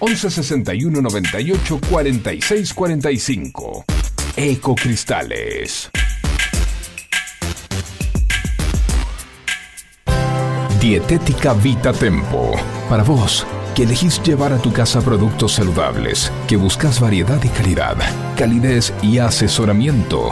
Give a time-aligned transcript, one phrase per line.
[0.00, 3.84] 11 61 98 46 45.
[4.36, 5.90] Ecocristales.
[10.80, 12.52] Dietética Vita Tempo.
[12.88, 17.96] Para vos, que elegís llevar a tu casa productos saludables, que buscas variedad y calidad,
[18.36, 20.30] calidez y asesoramiento.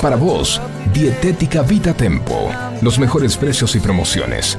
[0.00, 0.60] Para vos,
[0.92, 2.52] Dietética Vita Tempo.
[2.80, 4.56] Los mejores precios y promociones.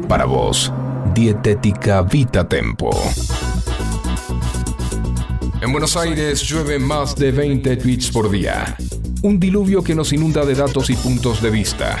[0.08, 0.72] Para vos,
[1.14, 2.90] Dietética Vita Tempo.
[5.60, 8.76] En Buenos Aires llueve más de 20 tweets por día.
[9.22, 12.00] Un diluvio que nos inunda de datos y puntos de vista.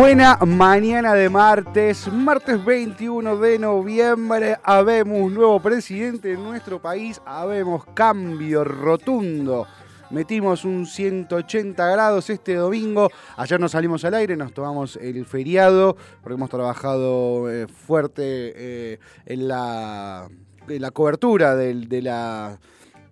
[0.00, 7.84] Buena mañana de martes, martes 21 de noviembre, habemos nuevo presidente en nuestro país, habemos
[7.92, 9.66] cambio rotundo.
[10.08, 15.98] Metimos un 180 grados este domingo, ayer nos salimos al aire, nos tomamos el feriado,
[16.22, 20.30] porque hemos trabajado eh, fuerte eh, en, la,
[20.66, 22.58] la cobertura del, de la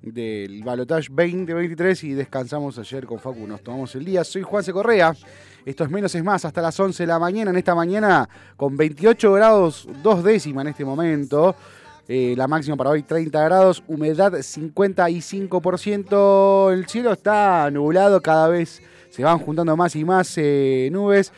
[0.03, 4.25] del Balotage 2023 y descansamos ayer con Facu, nos tomamos el día.
[4.25, 4.72] Soy Juan C.
[4.72, 5.15] Correa.
[5.69, 7.51] Esto es menos es más hasta las 11 de la mañana.
[7.51, 11.55] En esta mañana con 28 grados, dos décimas en este momento.
[12.09, 16.73] Eh, la máxima para hoy 30 grados, humedad 55%.
[16.73, 18.81] El cielo está nublado, cada vez
[19.11, 21.34] se van juntando más y más eh, nubes.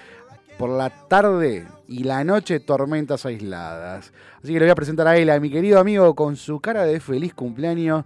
[0.57, 4.13] Por la tarde y la noche tormentas aisladas.
[4.39, 6.85] Así que le voy a presentar a él, a mi querido amigo, con su cara
[6.85, 8.05] de feliz cumpleaños.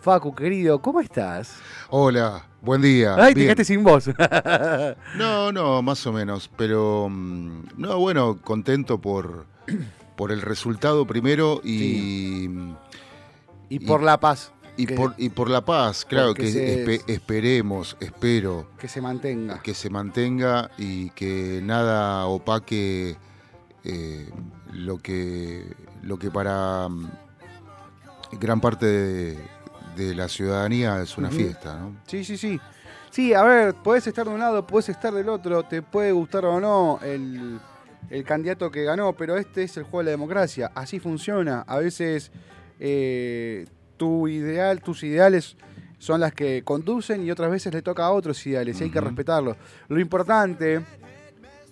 [0.00, 1.58] Facu, querido, ¿cómo estás?
[1.90, 3.16] Hola, buen día.
[3.16, 4.08] Ay, te quedaste sin voz.
[5.16, 6.50] no, no, más o menos.
[6.56, 9.46] Pero, mm, no, bueno, contento por,
[10.16, 12.48] por el resultado primero y.
[13.68, 14.52] Y por la paz.
[14.76, 18.66] Y, por, y por la paz, claro, que esperemos, espero.
[18.78, 19.60] Que se mantenga.
[19.62, 23.16] Que se mantenga y que nada opaque
[23.84, 24.30] eh,
[24.72, 27.10] lo, que, lo que para mm,
[28.40, 29.38] gran parte de
[30.04, 31.96] de la ciudadanía es una fiesta, ¿no?
[32.06, 32.60] Sí, sí, sí.
[33.10, 36.44] Sí, a ver, puedes estar de un lado, puedes estar del otro, te puede gustar
[36.44, 37.60] o no el,
[38.24, 41.64] candidato que ganó, pero este es el juego de la democracia, así funciona.
[41.66, 42.30] A veces
[42.78, 43.66] eh,
[43.96, 45.56] tu ideal, tus ideales
[45.98, 49.00] son las que conducen y otras veces le toca a otros ideales y hay que
[49.00, 49.56] respetarlos.
[49.88, 50.80] Lo importante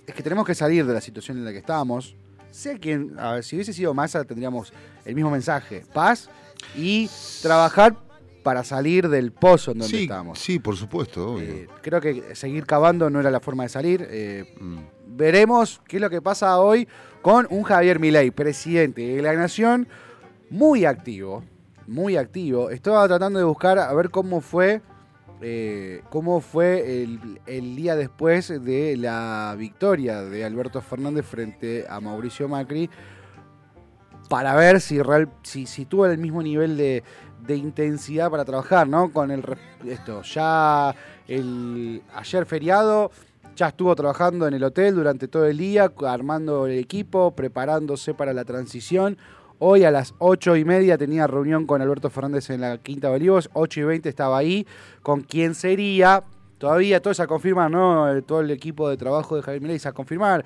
[0.06, 2.16] es que tenemos que salir de la situación en la que estamos.
[2.50, 4.72] Sé quién, a ver, si hubiese sido Massa tendríamos
[5.04, 6.28] el mismo mensaje, paz
[6.76, 7.08] y
[7.42, 8.07] trabajar
[8.48, 10.38] para salir del pozo en donde estamos.
[10.38, 14.08] Sí, por supuesto, eh, creo que seguir cavando no era la forma de salir.
[14.10, 14.78] Eh, mm.
[15.08, 16.88] Veremos qué es lo que pasa hoy
[17.20, 19.86] con un Javier Milei, presidente de la Nación,
[20.48, 21.44] muy activo,
[21.86, 22.70] muy activo.
[22.70, 24.80] Estaba tratando de buscar a ver cómo fue
[25.42, 32.00] eh, cómo fue el, el, día después de la victoria de Alberto Fernández frente a
[32.00, 32.88] Mauricio Macri
[34.28, 37.02] para ver si, real, si, si tuvo el mismo nivel de,
[37.46, 39.12] de, intensidad para trabajar, ¿no?
[39.12, 39.44] Con el
[39.86, 40.94] esto, ya
[41.26, 43.10] el ayer feriado
[43.58, 48.32] ya estuvo trabajando en el hotel durante todo el día, armando el equipo, preparándose para
[48.32, 49.18] la transición.
[49.58, 53.16] Hoy a las 8 y media tenía reunión con Alberto Fernández en la Quinta de
[53.16, 54.64] Olivos, 8 y 20 estaba ahí,
[55.02, 56.22] con quien sería
[56.58, 58.22] Todavía todo es a confirmar, ¿no?
[58.24, 60.44] Todo el equipo de trabajo de Javier Milei es a confirmar.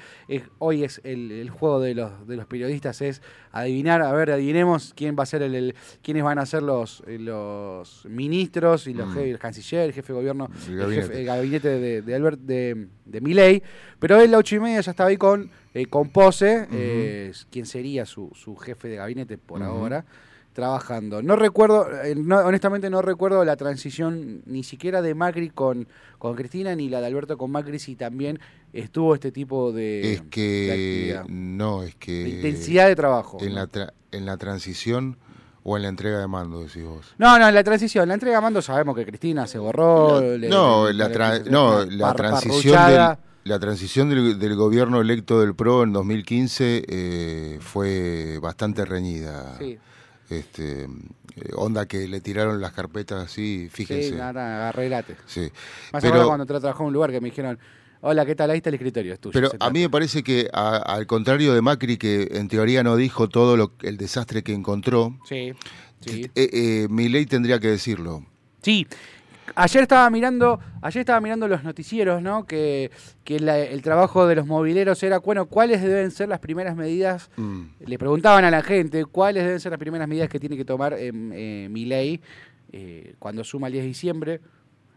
[0.59, 5.17] hoy es el, juego de los, de los periodistas es adivinar, a ver, adivinemos quién
[5.19, 9.19] va a ser el, quiénes van a ser los, los ministros y los mm.
[9.19, 13.21] el canciller, el jefe de gobierno, el, gabinete, el gabinete de, de, Albert, de, de
[13.21, 13.63] Milei.
[13.99, 17.33] Pero él a las ocho y media ya estaba ahí con, eh, con Pose, eh,
[17.51, 20.05] quien sería su, su jefe de gabinete por ahora
[20.53, 21.23] trabajando.
[21.23, 22.15] No recuerdo, eh,
[22.45, 25.89] honestamente no recuerdo la transición ni siquiera de Macri con,
[26.19, 28.39] con Cristina ni la de Alberto con Macri si también
[28.73, 33.69] estuvo este tipo de es que no es que intensidad de trabajo en la
[34.13, 35.19] en la transición
[35.65, 37.15] o en la entrega de mando decís vos.
[37.19, 40.91] No no en la transición la entrega de mando sabemos que Cristina se borró no
[40.91, 47.59] la, no la transición del, la transición del, gobierno electo del PRO en 2015 eh,
[47.61, 49.57] fue bastante reñida.
[49.59, 49.79] Sí
[50.39, 50.89] este, eh,
[51.55, 54.11] onda que le tiraron las carpetas así, fíjense.
[54.11, 55.17] Sí, nada, arreglate.
[55.27, 55.51] Sí.
[55.93, 57.59] Más pero, cuando trabajó en un lugar que me dijeron,
[58.01, 58.51] hola, ¿qué tal?
[58.51, 59.33] Ahí está el escritorio, es tuyo.
[59.33, 63.29] Pero a mí me parece que, al contrario de Macri, que en teoría no dijo
[63.29, 65.53] todo lo, el desastre que encontró, sí,
[66.01, 66.31] sí.
[66.35, 68.27] Eh, eh, mi ley tendría que decirlo.
[68.63, 68.87] Sí,
[69.55, 72.47] Ayer estaba mirando, ayer estaba mirando los noticieros, ¿no?
[72.47, 72.91] Que,
[73.25, 77.31] que el trabajo de los mobileros era, bueno, ¿cuáles deben ser las primeras medidas?
[77.37, 77.63] Mm.
[77.87, 80.95] Le preguntaban a la gente cuáles deben ser las primeras medidas que tiene que tomar
[80.97, 82.21] eh, mi ley
[82.73, 84.41] eh, cuando suma el 10 de diciembre.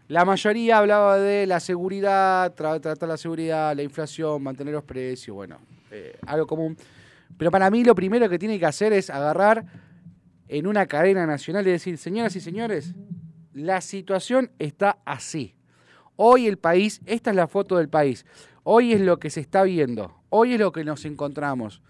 [0.07, 5.57] La mayoría hablaba de la seguridad, tratar la seguridad, la inflación, mantener los precios, bueno,
[5.91, 6.77] eh, algo común.
[7.37, 9.65] Pero para mí lo primero que tiene que hacer es agarrar
[10.47, 12.93] en una cadena nacional y decir, señoras y señores,
[13.55, 15.55] la situación está así.
[16.17, 18.25] Hoy el país, esta es la foto del país,
[18.63, 21.81] hoy es lo que se está viendo, hoy es lo que nos encontramos.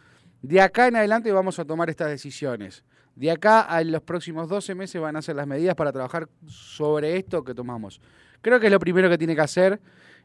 [0.41, 2.83] De acá en adelante vamos a tomar estas decisiones.
[3.15, 7.17] De acá a los próximos 12 meses van a ser las medidas para trabajar sobre
[7.17, 7.99] esto que tomamos.
[8.41, 9.79] Creo que es lo primero que tiene que hacer.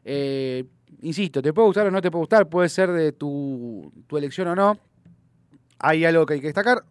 [0.05, 0.65] Eh,
[1.01, 4.47] insisto, te puede gustar o no te puede gustar, puede ser de tu, tu elección
[4.49, 4.77] o no.
[5.79, 6.83] Hay algo que hay que destacar.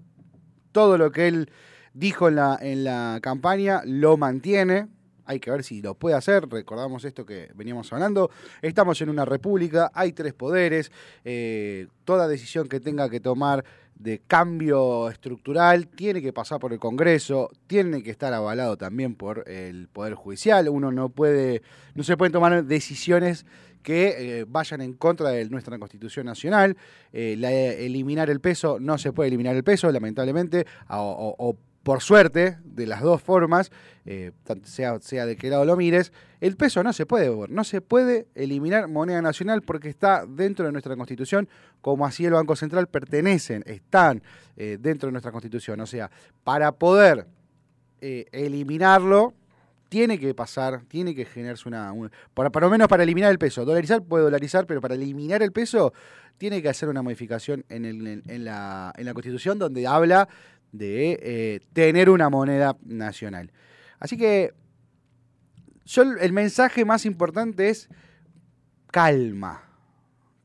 [0.73, 1.51] Todo lo que él
[1.93, 4.89] dijo en la, en la campaña, lo mantiene.
[5.27, 6.49] Hay que ver si lo puede hacer.
[6.49, 8.31] Recordamos esto que veníamos hablando.
[8.63, 10.91] Estamos en una república, hay tres poderes.
[11.25, 13.65] Eh, toda decisión que tenga que tomar
[13.95, 19.49] de cambio estructural tiene que pasar por el Congreso, tiene que estar avalado también por
[19.49, 20.69] el Poder Judicial.
[20.69, 21.63] Uno no puede,
[21.95, 23.47] no se pueden tomar decisiones
[23.83, 26.77] que eh, vayan en contra de nuestra Constitución Nacional.
[27.13, 32.87] Eh, eliminar el peso, no se puede eliminar el peso, lamentablemente, o por suerte, de
[32.87, 33.71] las dos formas,
[34.05, 34.33] eh,
[34.65, 38.27] sea, sea de qué lado lo mires, el peso no se puede no se puede
[38.35, 41.49] eliminar moneda nacional porque está dentro de nuestra constitución,
[41.81, 44.23] como así el Banco Central pertenecen, están
[44.57, 45.81] eh, dentro de nuestra constitución.
[45.81, 46.11] O sea,
[46.45, 47.27] para poder
[48.01, 49.35] eh, eliminarlo,
[49.89, 51.93] tiene que pasar, tiene que generarse una,
[52.33, 53.65] para, lo menos para eliminar el peso.
[53.65, 55.93] Dolarizar puede dolarizar, pero para eliminar el peso
[56.39, 60.29] tiene que hacer una modificación en, en, la, en la Constitución donde habla
[60.73, 63.53] de eh, tener una moneda nacional.
[63.99, 64.53] Así que
[65.85, 67.89] yo, el mensaje más importante es
[68.91, 69.65] calma,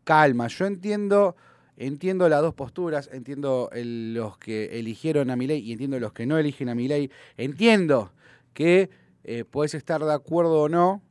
[0.04, 0.48] calma.
[0.48, 1.36] Yo entiendo,
[1.78, 6.26] entiendo las dos posturas, entiendo los que eligieron a mi ley y entiendo los que
[6.26, 7.12] no eligen a mi ley.
[7.38, 8.12] Entiendo
[8.54, 8.90] que
[9.24, 11.02] eh, puedes estar de acuerdo o no,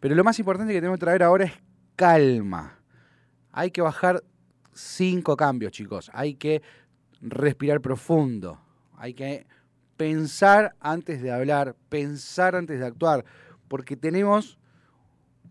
[0.00, 1.52] pero lo más importante que tenemos que traer ahora es
[1.96, 2.78] calma.
[3.52, 4.22] Hay que bajar
[4.72, 6.10] cinco cambios, chicos.
[6.14, 6.62] Hay que
[7.22, 8.60] respirar profundo.
[8.96, 9.46] Hay que
[9.96, 13.24] pensar antes de hablar, pensar antes de actuar,
[13.68, 14.58] porque tenemos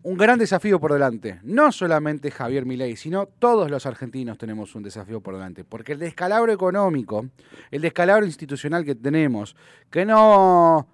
[0.04, 1.40] un gran desafío por delante.
[1.44, 6.00] No solamente Javier Milei, sino todos los argentinos tenemos un desafío por delante, porque el
[6.00, 7.28] descalabro económico,
[7.70, 9.56] el descalabro institucional que tenemos,
[9.90, 10.88] que no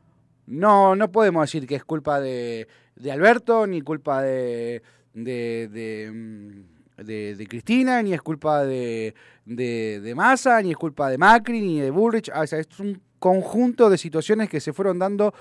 [0.46, 2.68] no no podemos decir que es culpa de,
[3.12, 4.82] Alberto ni culpa de,
[5.14, 9.14] de mm, de, Cristina, ni es culpa de,
[9.46, 12.30] de, Massa, ni es culpa de Macri, ni de Bullrich.
[12.34, 15.34] Ah, es un conjunto de situaciones que se fueron dando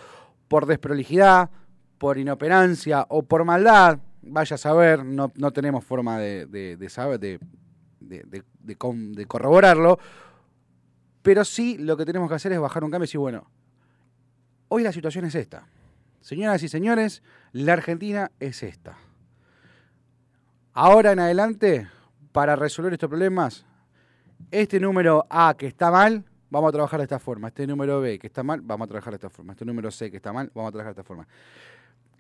[0.48, 1.50] por desprolijidad,
[1.98, 3.98] por inoperancia o por maldad.
[4.22, 7.38] Vaya a saber, no, no tenemos forma de, de saber, de,
[8.00, 9.98] de, corroborarlo.
[11.22, 13.50] Pero sí lo que tenemos que hacer es bajar un cambio y decir, bueno,
[14.68, 15.66] hoy la situación es esta.
[16.20, 17.22] Señoras y señores,
[17.52, 18.98] la Argentina es esta.
[20.78, 21.88] Ahora en adelante,
[22.32, 23.64] para resolver estos problemas,
[24.50, 27.48] este número A que está mal, vamos a trabajar de esta forma.
[27.48, 29.54] Este número B que está mal, vamos a trabajar de esta forma.
[29.54, 31.26] Este número C que está mal, vamos a trabajar de esta forma.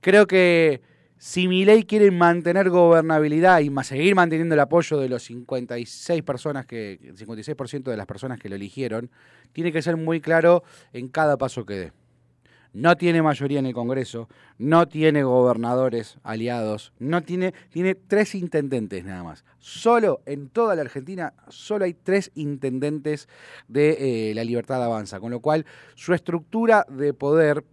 [0.00, 0.80] Creo que
[1.18, 6.64] si mi ley quiere mantener gobernabilidad y seguir manteniendo el apoyo de los 56 personas
[6.64, 9.10] que 56% de las personas que lo eligieron,
[9.52, 11.92] tiene que ser muy claro en cada paso que dé.
[12.76, 14.28] No tiene mayoría en el Congreso,
[14.58, 19.46] no tiene gobernadores aliados, no tiene tiene tres intendentes nada más.
[19.58, 23.30] Solo en toda la Argentina solo hay tres intendentes
[23.66, 25.64] de eh, la Libertad Avanza, con lo cual
[25.94, 27.64] su estructura de poder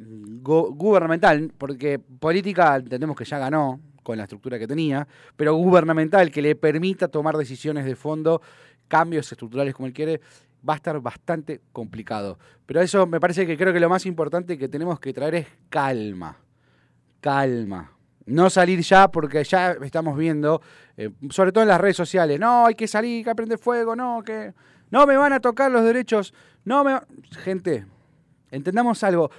[0.00, 5.06] gubernamental, porque política entendemos que ya ganó con la estructura que tenía,
[5.36, 8.42] pero gubernamental que le permita tomar decisiones de fondo,
[8.88, 10.20] cambios estructurales como él quiere,
[10.68, 12.38] va a estar bastante complicado.
[12.66, 15.46] Pero eso me parece que creo que lo más importante que tenemos que traer es
[15.68, 16.36] calma.
[17.20, 17.92] Calma.
[18.26, 20.62] No salir ya porque ya estamos viendo,
[20.96, 24.22] eh, sobre todo en las redes sociales, no, hay que salir, que aprende fuego, no,
[24.24, 24.54] que
[24.90, 26.32] no me van a tocar los derechos,
[26.64, 27.00] no me...
[27.42, 27.84] Gente,
[28.52, 29.30] entendamos algo,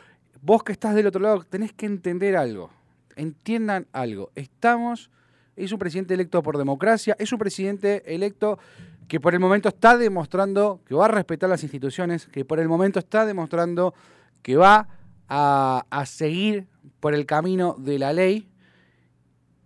[0.45, 2.69] Vos que estás del otro lado tenés que entender algo.
[3.15, 4.29] Entiendan algo.
[4.35, 5.09] Estamos,
[5.55, 8.59] es un presidente electo por democracia, es un presidente electo
[9.07, 12.67] que por el momento está demostrando que va a respetar las instituciones, que por el
[12.67, 13.93] momento está demostrando
[14.41, 14.87] que va
[15.29, 16.67] a, seguir
[16.99, 18.49] por el camino de la ley.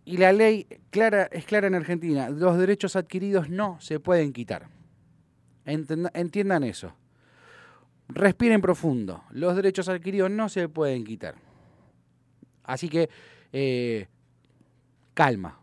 [0.05, 4.67] Y la ley clara, es clara en Argentina, los derechos adquiridos no se pueden quitar.
[5.65, 6.93] entiendan eso
[8.09, 9.23] respiren profundo.
[9.31, 11.35] Los derechos adquiridos no se pueden quitar.
[12.63, 13.09] Así que,
[13.51, 14.07] eh,
[15.13, 15.59] calma.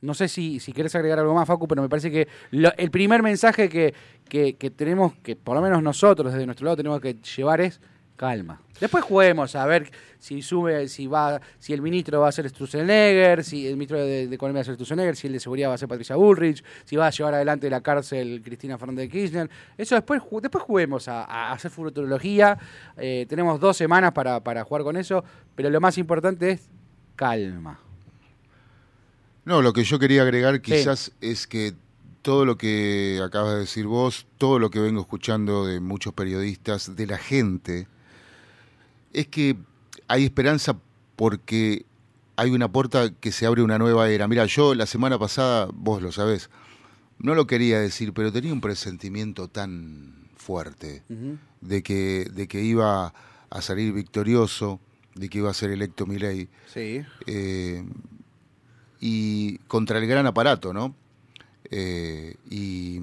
[0.00, 3.22] No sé si, si querés agregar algo más, Facu, pero me parece que el primer
[3.22, 3.94] mensaje que,
[4.28, 7.80] que, tenemos, que por lo menos nosotros desde nuestro lado tenemos que llevar es
[8.18, 8.60] calma.
[8.80, 13.42] Después juguemos a ver si sube, si va, si el ministro va a ser Sturzenegger,
[13.42, 15.88] si el ministro de, Economía va a ser si el de Seguridad va a ser
[15.88, 19.50] Patricia Bullrich, si va a llevar adelante la cárcel Cristina Fernández de Kirchner.
[19.78, 22.58] Eso después, después juguemos a, hacer futurología.
[22.96, 25.24] Eh, tenemos dos semanas para, jugar con eso,
[25.54, 26.68] pero lo más importante es
[27.16, 27.80] calma.
[29.48, 31.72] No, lo que yo quería agregar quizás es que
[32.20, 36.96] todo lo que acabas de decir vos, todo lo que vengo escuchando de muchos periodistas,
[36.96, 37.88] de la gente,
[39.14, 39.56] es que
[40.06, 40.78] hay esperanza
[41.16, 41.86] porque
[42.36, 44.28] hay una puerta que se abre una nueva era.
[44.28, 46.50] Mira, yo la semana pasada, vos lo sabés,
[47.18, 51.04] no lo quería decir, pero tenía un presentimiento tan fuerte
[51.62, 53.14] de, que, de que iba
[53.48, 54.78] a salir victorioso,
[55.14, 56.50] de que iba a ser electo Milei.
[56.66, 57.00] Sí.
[57.26, 57.82] Eh,
[59.00, 60.94] y contra el gran aparato, ¿no?
[61.70, 62.98] Eh, y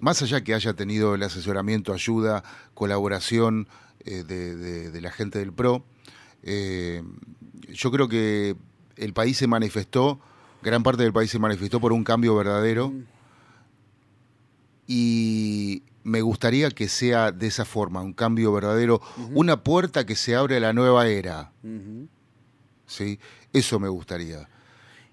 [0.00, 2.42] más allá que haya tenido el asesoramiento, ayuda,
[2.74, 3.68] colaboración
[4.04, 5.84] eh, de, la gente del PRO.
[6.42, 7.02] Eh,
[7.68, 8.56] yo creo que
[8.96, 10.20] el país se manifestó,
[10.62, 12.92] gran parte del país se manifestó por un cambio verdadero
[14.86, 19.00] y me gustaría que sea de esa forma, un cambio verdadero,
[19.34, 21.52] una puerta que se abre a la nueva era.
[22.86, 23.20] ¿Sí?
[23.52, 24.48] Eso me gustaría.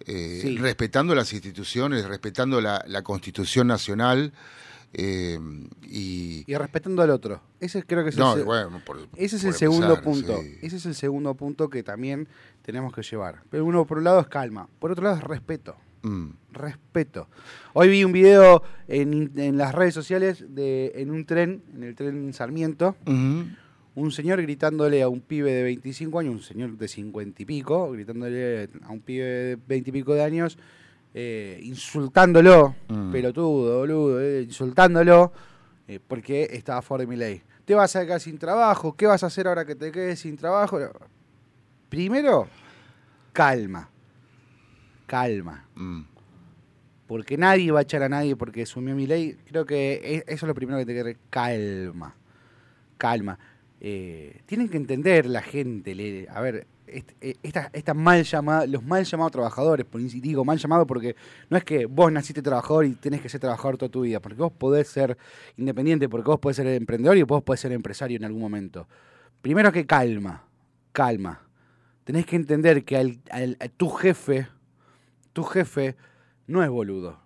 [0.06, 4.32] Eh, respetando las instituciones, respetando la, la Constitución Nacional,
[4.94, 5.40] eh,
[5.84, 7.42] y, respetando al otro.
[7.60, 8.24] Ese creo que es el,
[9.16, 10.42] ese es el segundo punto.
[10.62, 12.28] Ese es el segundo punto que también
[12.62, 13.44] tenemos que llevar.
[13.50, 15.76] Pero uno por un lado es calma, por otro lado es respeto.
[16.04, 16.30] Mm.
[16.52, 17.28] Respeto.
[17.74, 22.34] Hoy vi un video en, las redes sociales de en un tren, en el tren
[22.34, 22.96] Sarmiento,
[23.98, 27.92] un señor gritándole a un pibe de 25 años, un señor de 50 y pico,
[27.92, 30.60] gritándole a un pibe de 20 y pico de años,
[31.16, 33.12] eh, insultándolo, mm.
[33.12, 35.32] pelotudo, boludo, eh, insultándolo,
[35.88, 37.42] eh, porque estaba fuera de mi ley.
[37.66, 40.38] Te vas a quedar sin trabajo, ¿qué vas a hacer ahora que te quedes sin
[40.38, 40.78] trabajo?
[41.90, 42.48] Primero,
[43.34, 43.90] calma,
[45.08, 45.66] calma.
[45.74, 46.02] Mm.
[47.08, 49.40] Porque nadie va a echar a nadie porque asumió mi ley.
[49.48, 52.14] Creo que e, eso es lo primero que te que calma,
[53.00, 53.40] calma.
[53.80, 59.86] Tienen que entender la gente, a ver, eh, esta, mal llamada, los mal llamados trabajadores,
[60.22, 61.18] digo mal llamado porque
[61.50, 64.38] no es que vos naciste trabajador y tenés que ser trabajador toda tu vida, porque
[64.38, 65.18] vos podés ser
[65.58, 68.88] independiente, porque vos podés ser emprendedor y vos podés ser empresario en algún momento.
[69.42, 70.46] Primero que calma,
[70.94, 71.42] calma.
[72.06, 73.20] Tenés que entender que
[73.76, 74.48] tu jefe,
[75.34, 75.98] tu jefe
[76.48, 77.20] no es boludo.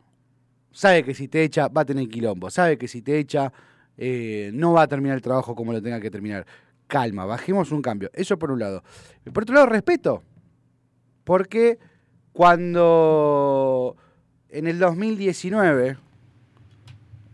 [0.72, 3.54] Sabe que si te echa va a tener quilombo, sabe que si te echa
[4.04, 6.48] eh, no va a terminar el trabajo como lo tenga que terminar
[6.88, 8.10] calma, bajemos un cambio.
[8.14, 8.84] Eso por un lado.
[9.32, 10.24] por otro lado, respeto.
[11.24, 11.78] Porque
[12.34, 13.96] cuando
[14.50, 15.98] en el 2019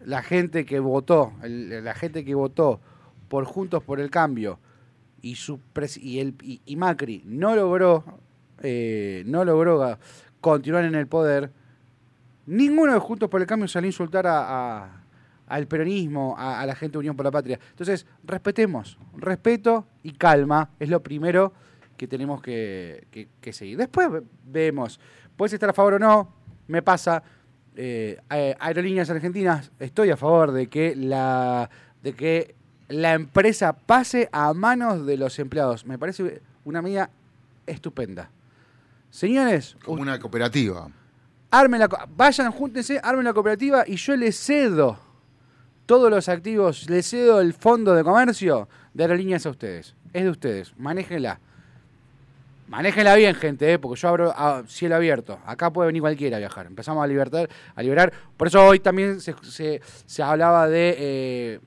[0.01, 2.81] la gente que votó, la gente que votó
[3.29, 4.59] por Juntos por el Cambio
[5.21, 5.61] y, su
[6.01, 8.03] y, el, y, Macri no logró,
[8.61, 9.97] eh, no logró
[10.41, 11.49] continuar en el poder,
[12.45, 14.96] ninguno de Juntos por el Cambio salió a insultar a-
[15.47, 17.59] al peronismo, a, a la gente de Unión por la Patria.
[17.69, 21.53] Entonces, respetemos, respeto y calma es lo primero
[21.95, 23.77] que tenemos que, que- que seguir.
[23.77, 24.99] Después ve- vemos,
[25.35, 26.33] puedes estar a favor o no,
[26.67, 27.23] me pasa,
[27.75, 28.19] eh,
[28.59, 31.69] Aerolíneas Argentinas, estoy a favor de que la
[32.03, 32.55] de que
[32.89, 35.85] la empresa pase a manos de los empleados.
[35.85, 37.09] Me parece una medida
[37.65, 38.29] estupenda.
[39.09, 40.87] Señores, Como una cooperativa.
[41.51, 44.99] armen la, vayan, júntense, armen la cooperativa y yo les cedo
[45.87, 49.95] todos los activos, les cedo el fondo de comercio de aerolíneas a ustedes.
[50.13, 51.39] Es de ustedes, manéjenla.
[52.67, 53.79] Manéjenla bien, gente, ¿eh?
[53.79, 55.39] porque yo abro a cielo abierto.
[55.45, 56.65] Acá puede venir cualquiera a viajar.
[56.65, 58.11] Empezamos a libertar, a liberar.
[58.35, 61.59] Por eso hoy también se, se- se hablaba de eh,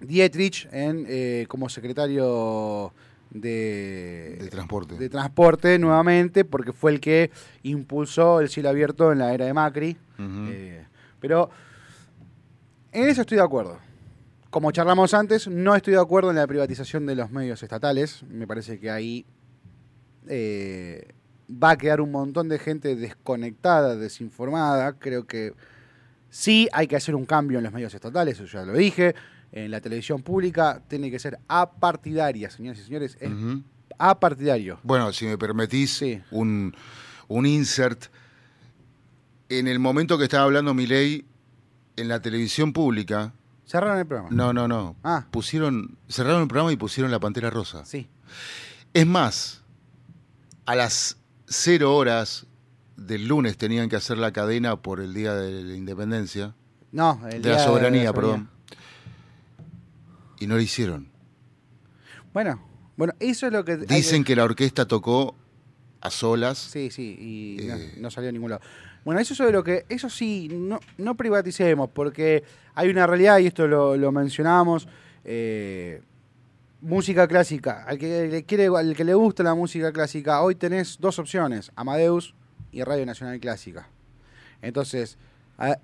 [0.00, 2.92] Dietrich en, eh, como secretario
[3.30, 4.94] de, De transporte.
[4.94, 7.32] de transporte nuevamente, porque fue el que
[7.64, 9.96] impulsó el cielo abierto en la era de Macri.
[10.20, 10.84] Eh,
[11.18, 11.50] pero
[12.92, 13.78] en eso estoy de acuerdo.
[14.50, 18.22] Como charlamos antes, no estoy de acuerdo en la privatización de los medios estatales.
[18.24, 19.26] Me parece que ahí
[20.26, 21.08] eh,
[21.50, 24.94] va a quedar un montón de gente desconectada, desinformada.
[24.94, 25.52] Creo que
[26.30, 29.14] sí hay que hacer un cambio en los medios estatales, eso ya lo dije.
[29.52, 33.16] En la televisión pública tiene que ser apartidaria, señores y señores.
[33.20, 33.62] Es Ujú.
[33.98, 34.78] apartidario.
[34.82, 36.20] Bueno, si me permitís Sí.
[36.30, 36.74] un,
[37.28, 38.06] un insert.
[39.50, 41.24] En el momento que estaba hablando Milei
[41.98, 43.32] en la televisión pública,
[43.66, 44.30] Cerraron el programa.
[44.34, 44.96] no, no, no.
[45.04, 45.26] Ah.
[45.30, 47.84] Pusieron, cerraron el programa y pusieron la Pantera Rosa.
[47.84, 48.08] Sí.
[48.94, 49.62] Es más,
[50.64, 52.46] a las cero horas
[52.96, 56.54] del lunes tenían que hacer la cadena por el Día de la Independencia,
[56.92, 58.12] No, el de la día soberanía, soberanía.
[58.12, 58.50] perdón.
[60.40, 61.08] Y no lo hicieron.
[62.32, 62.60] Bueno,
[62.96, 63.76] bueno, eso es lo que...
[63.76, 65.34] Dicen que la orquesta tocó
[66.00, 66.58] a solas.
[66.58, 67.16] Sí, sí,
[67.60, 67.94] y no- Eh.
[67.98, 68.62] no, salió a ningún lado.
[69.08, 73.46] Bueno, eso es lo que, eso sí, no, no privaticemos, porque hay una realidad, y
[73.46, 74.86] esto lo, lo mencionábamos,
[75.24, 76.02] eh,
[76.82, 77.84] música clásica.
[77.84, 81.72] Al que, le quiere, al que le gusta la música clásica, hoy tenés dos opciones,
[81.74, 82.34] Amadeus
[82.70, 83.88] y Radio Nacional Clásica.
[84.60, 85.16] Entonces,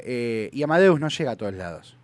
[0.01, 1.97] eh, y Amadeus no llega a todos lados.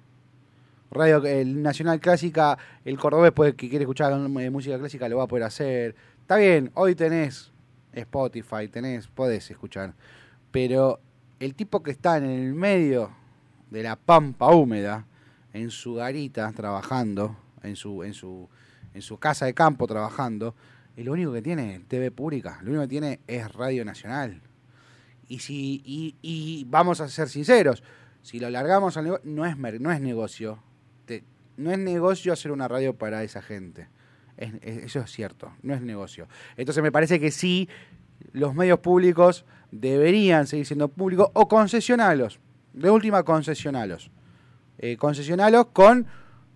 [0.90, 5.28] Radio Nacional Clásica, el cordobés puede, que quiere escuchar eh, música clásica lo va a
[5.28, 5.94] poder hacer.
[6.22, 7.52] Está bien, hoy tenés
[7.92, 9.92] Spotify, tenés, podés escuchar.
[10.50, 10.98] Pero
[11.40, 13.10] el tipo que está en el medio
[13.70, 15.06] de la pampa húmeda,
[15.52, 18.48] en su garita trabajando, en su, en su,
[18.94, 20.54] en su casa de campo trabajando,
[20.96, 24.42] y lo único que tiene TV pública, lo único que tiene es Radio Nacional.
[25.28, 25.82] Y si,
[26.22, 27.82] y, vamos a ser sinceros,
[28.22, 30.58] si lo largamos al negocio, no es, no es negocio.
[31.06, 31.24] Te-
[31.56, 33.88] no es negocio hacer una radio para esa gente.
[34.36, 36.26] Es- es- eso es cierto, no es negocio.
[36.56, 37.68] Entonces me parece que sí,
[38.32, 42.38] los medios públicos deberían seguir siendo públicos o concesionalos.
[42.72, 44.10] De última, concesionalos.
[44.78, 46.06] Eh, concesionalos con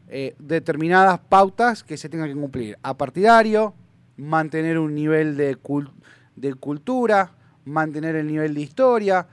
[0.09, 2.79] eh, determinadas pautas que se tengan que cumplir.
[2.83, 3.75] A partidario,
[4.17, 5.91] mantener un nivel de, cul-
[6.37, 7.33] de cultura,
[7.65, 9.27] mantener el nivel de historia.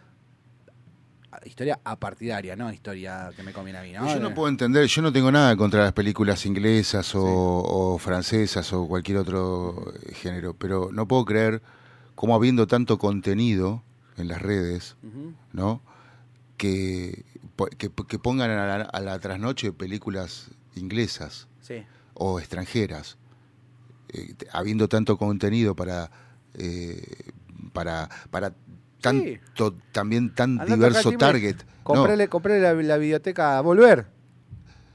[1.46, 3.92] Historia apartidaria, no historia que me conviene a mí.
[3.94, 4.06] ¿no?
[4.14, 8.72] Yo no puedo entender, yo no tengo nada contra las películas inglesas o, o francesas
[8.74, 11.62] o cualquier otro eh, género, pero no puedo creer
[12.16, 13.84] cómo habiendo tanto contenido
[14.18, 14.96] en las redes.
[15.54, 15.82] ¿no?
[16.58, 17.26] Que,
[17.78, 21.84] que, que pongan a la, a la trasnoche películas inglesas Sí.
[22.14, 23.18] o extranjeras,
[24.10, 26.12] eh, habiendo tanto contenido para
[26.54, 27.32] eh,
[27.74, 28.54] para para
[29.00, 31.56] tanto también tan Andate diverso target.
[31.58, 34.06] No, Comprale, comprale la, la biblioteca Volver.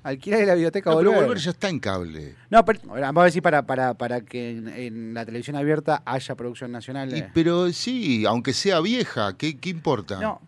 [0.07, 1.15] Alquilale la biblioteca no, Volver.
[1.17, 2.37] Volver ya está en cable.
[2.49, 6.35] No, pero vamos a decir para, para, para que en, en la televisión abierta haya
[6.37, 7.13] producción nacional.
[7.13, 7.31] Y- eh.
[7.35, 10.21] pero sí, aunque sea vieja, ¿qué, qué importa?
[10.21, 10.41] No.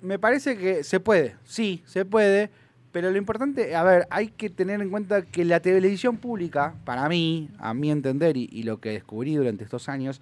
[0.00, 2.50] Me parece que se puede, sí, se puede,
[2.92, 7.08] pero lo importante, a ver, hay que tener en cuenta que la televisión pública, para
[7.10, 10.20] mí, a mi entender y, y lo que descubrí durante estos años,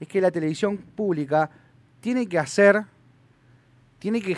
[0.00, 1.50] es que la televisión pública
[2.00, 2.82] tiene que hacer,
[4.00, 4.36] tiene que,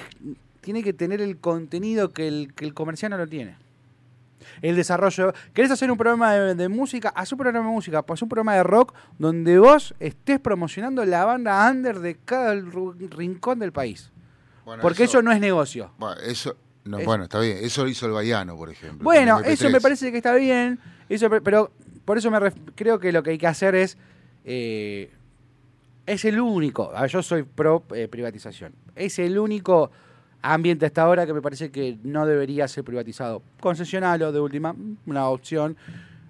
[0.65, 3.57] tiene que tener el contenido que el, que el comercial no lo tiene.
[4.63, 5.33] El desarrollo.
[5.53, 7.11] ¿Querés hacer un programa de, de música?
[7.15, 11.25] Haz un programa de música, pues un programa de rock donde vos estés promocionando la
[11.25, 14.11] banda under de cada rincón del país.
[14.65, 15.93] Bueno, Porque eso, no es negocio.
[15.99, 17.59] Bueno, eso, no, Es- bueno, está bien.
[17.61, 19.05] Eso lo hizo el Baiano, por ejemplo.
[19.05, 19.49] Bueno, con MP3.
[19.53, 21.71] eso me parece que está bien, eso, pe- pero
[22.05, 23.97] por eso me ref- creo que lo que hay que hacer es...
[24.45, 25.11] eh,
[26.07, 29.91] es el único, a ver, yo soy pro eh, privatización, es el único
[30.53, 33.43] ambiente hasta ahora que me parece que no debería ser privatizado.
[33.61, 34.75] Concesionalo, de última,
[35.07, 35.77] una opción.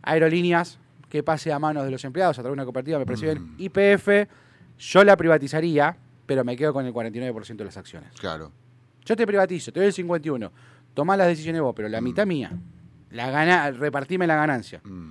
[0.02, 3.26] Aerolíneas, que pase a manos de los empleados a través de una cooperativa, me parece
[3.26, 3.42] bien.
[3.42, 3.54] Mm.
[3.58, 4.08] IPF,
[4.78, 5.96] yo la privatizaría,
[6.26, 8.10] pero me quedo con el 49% de las acciones.
[8.20, 8.52] Claro.
[9.04, 10.52] Yo te privatizo, te doy el 51.
[10.94, 12.04] Tomá las decisiones vos, pero la Mm.
[12.04, 12.52] mitad mía.
[13.10, 14.80] La gana, repartime la ganancia.
[14.84, 15.10] Mm.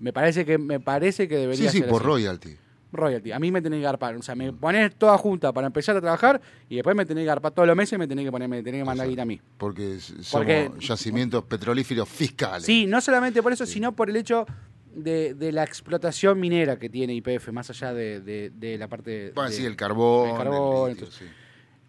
[0.00, 2.06] Me parece que me parece que Sí, debería sí, ser por así.
[2.06, 2.56] royalty.
[2.92, 3.32] Royalty.
[3.32, 4.16] A mí me tenés que garpar.
[4.16, 7.26] O sea, me ponés toda junta para empezar a trabajar y después me tenés que
[7.26, 9.26] garpar todos los meses y me tenés que poner, me tenés que mandar guita a
[9.26, 9.40] mí.
[9.58, 12.64] Porque somos Porque- yacimientos petrolíferos fiscales.
[12.64, 14.46] Sí, no solamente por eso, sino por el hecho
[14.94, 19.30] de, de la explotación minera que tiene IPF, más allá de, de- de la parte.
[19.34, 20.30] Bueno, de- sí, el carbón.
[20.30, 21.34] el carbón, el litio, entonces- sí.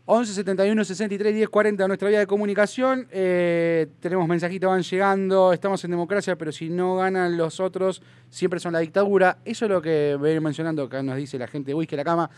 [0.06, 3.08] 11 71 63 10 40 nuestra vía de comunicación.
[3.12, 5.54] Eh, tenemos mensajitos, van llegando.
[5.54, 9.38] Estamos en democracia, pero si no ganan los otros, siempre son la dictadura.
[9.46, 12.30] Eso es lo que ven mencionando, acá nos dice la gente de Whisky la Cama.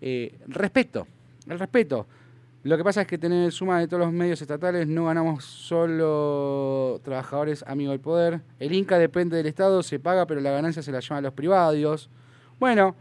[0.00, 1.06] Eh, respeto,
[1.46, 2.06] el respeto.
[2.62, 7.00] Lo que pasa es que tener suma de todos los medios estatales, no ganamos solo
[7.02, 8.40] trabajadores amigos del poder.
[8.58, 12.10] El Inca depende del Estado, se paga, pero la ganancia se la llevan los privados.
[12.58, 12.94] Bueno,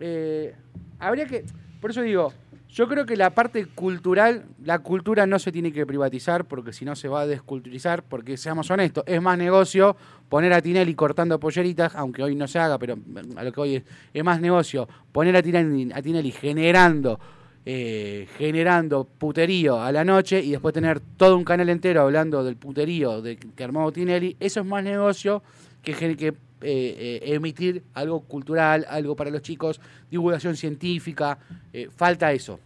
[0.00, 0.54] eh,
[0.98, 1.44] habría que.
[1.82, 2.32] Por eso digo,
[2.74, 6.84] yo creo que la parte cultural, la cultura no se tiene que privatizar porque si
[6.84, 9.96] no se va a desculturizar, porque seamos honestos, es más negocio
[10.28, 12.98] poner a Tinelli cortando polleritas, aunque hoy no se haga, pero
[13.36, 17.20] a lo que hoy es, es más negocio poner a Tinelli, a Tinelli generando,
[17.64, 22.56] eh, generando puterío a la noche y después tener todo un canal entero hablando del
[22.56, 25.44] puterío de, que armó Tinelli, eso es más negocio
[25.80, 31.38] que, que eh, eh, emitir algo cultural, algo para los chicos, divulgación científica,
[31.72, 32.58] eh, falta eso,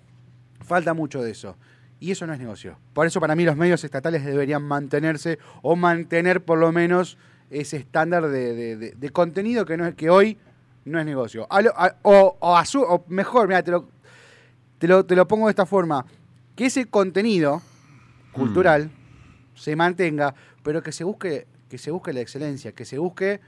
[0.61, 1.56] falta mucho de eso.
[2.00, 2.78] Y eso no es negocio.
[2.94, 7.18] Por eso para mí los medios estatales deberían mantenerse o mantener por lo menos
[7.50, 10.38] ese estándar de, de- de- de contenido que, no es, que hoy
[10.84, 11.46] no es negocio.
[11.50, 13.88] A lo- a- o, o a su- o mejor, mira, te lo,
[14.78, 16.06] te, lo, te lo pongo de esta forma,
[16.54, 17.62] que ese contenido
[18.32, 18.90] cultural
[19.56, 23.40] se mantenga, pero que se busque, que se busque la excelencia, que se busque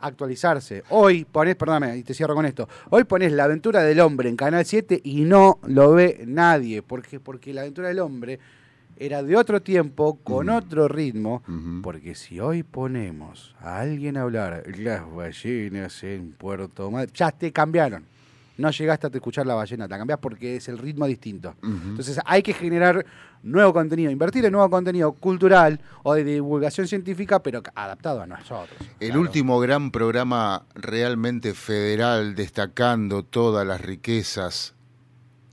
[0.00, 0.84] actualizarse.
[0.90, 2.68] Hoy ponés, perdóname, y te cierro con esto.
[2.90, 6.82] Hoy ponés La aventura del hombre en Canal 7 y no lo ve nadie.
[6.82, 7.20] ¿Por qué?
[7.20, 8.38] Porque La aventura del hombre
[8.96, 11.42] era de otro tiempo, con otro ritmo.
[11.82, 17.52] Porque si hoy ponemos a alguien a hablar las ballenas en Puerto Madryn, ya te
[17.52, 18.04] cambiaron.
[18.56, 21.54] No llegaste a escuchar la ballena, la cambiás porque es el ritmo distinto.
[21.62, 23.06] Entonces hay que generar
[23.42, 28.76] nuevo contenido, invertir en nuevo contenido cultural o de divulgación científica, pero adaptado a nosotros.
[29.00, 29.20] El Claro.
[29.20, 34.74] último gran programa realmente federal destacando todas las riquezas,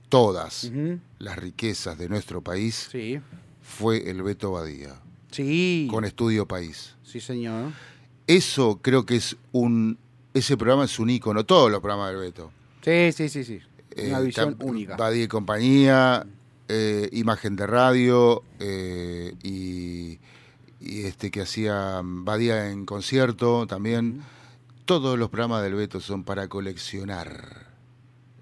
[0.08, 0.70] todas
[1.18, 3.20] las riquezas de nuestro país, Sí,
[3.62, 4.94] fue el Beto Badía,
[5.30, 6.94] sí, con Estudio País.
[7.02, 7.72] sí señor.
[8.26, 9.98] Eso creo que es un...
[10.34, 12.50] Ese programa es un ícono, todos los programas del Beto.
[12.82, 13.60] Sí, sí, sí, sí.
[14.08, 14.96] Una Eh, visión única.
[14.96, 16.26] Badía y compañía,
[16.68, 20.18] eh, imagen de radio eh, y,
[20.80, 24.22] y este que hacía Badía en concierto también.
[24.84, 27.66] Todos los programas del Beto son para coleccionar.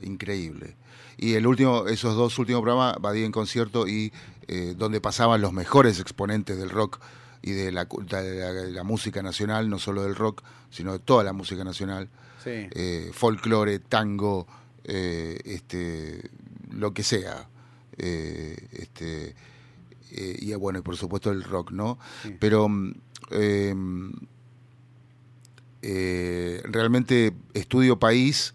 [0.03, 0.77] Increíble.
[1.17, 4.13] Y el último, esos dos últimos programas, Badía en concierto y
[4.49, 7.01] eh, donde pasaban los mejores exponentes del rock
[7.41, 10.99] y de la, de la- de la música nacional, no solo del rock, sino de
[10.99, 12.09] toda la música nacional
[12.43, 12.51] Sí.
[12.73, 14.47] eh, folclore, tango,
[15.45, 16.29] este,
[16.71, 17.49] lo que sea.
[17.99, 19.35] Eh, este,
[20.13, 21.99] eh, y bueno, y por supuesto el rock, ¿no?
[22.23, 22.35] Sí.
[22.39, 22.93] Pero mm,
[23.33, 23.75] eh,
[25.83, 28.55] eh, realmente Estudio País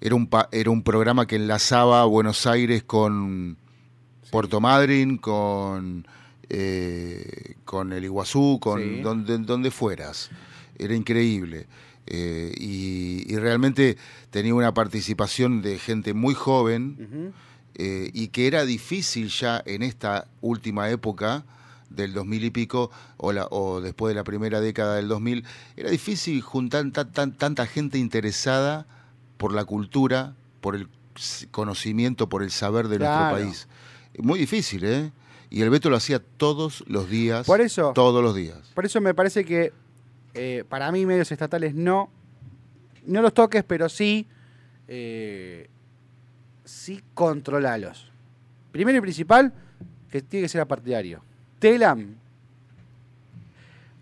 [0.00, 3.56] era un, pa- era un programa que enlazaba Buenos Aires con
[4.30, 6.06] Puerto Madryn, con,
[6.48, 9.00] eh, con el Iguazú, con Sí.
[9.00, 10.30] donde, donde fueras.
[10.78, 11.66] Era increíble.
[12.06, 13.96] Eh, y, y realmente
[14.30, 17.32] tenía una participación de gente muy joven.
[17.74, 21.44] Eh, y que era difícil ya en esta última época
[21.90, 25.44] del 2000 y pico o, la- o después de la primera década del 2000,
[25.76, 28.86] era difícil juntar tan- tan- tanta gente interesada
[29.36, 30.88] por la cultura, por el
[31.50, 33.36] conocimiento, por el saber de Claro.
[33.36, 33.68] nuestro país.
[34.18, 35.12] Muy difícil, ¿eh?
[35.50, 37.46] Y el Beto lo hacía todos los días.
[37.46, 38.58] Por eso- Todos los días.
[38.74, 39.72] Por eso me parece que
[40.34, 42.08] eh, para mí medios estatales no,
[43.04, 44.26] no los toques, pero sí,
[44.88, 45.68] eh,
[46.72, 48.10] sí controlalos.
[48.72, 49.52] Primero y principal,
[50.10, 51.22] que tiene que ser apartidario.
[51.58, 52.16] Telam.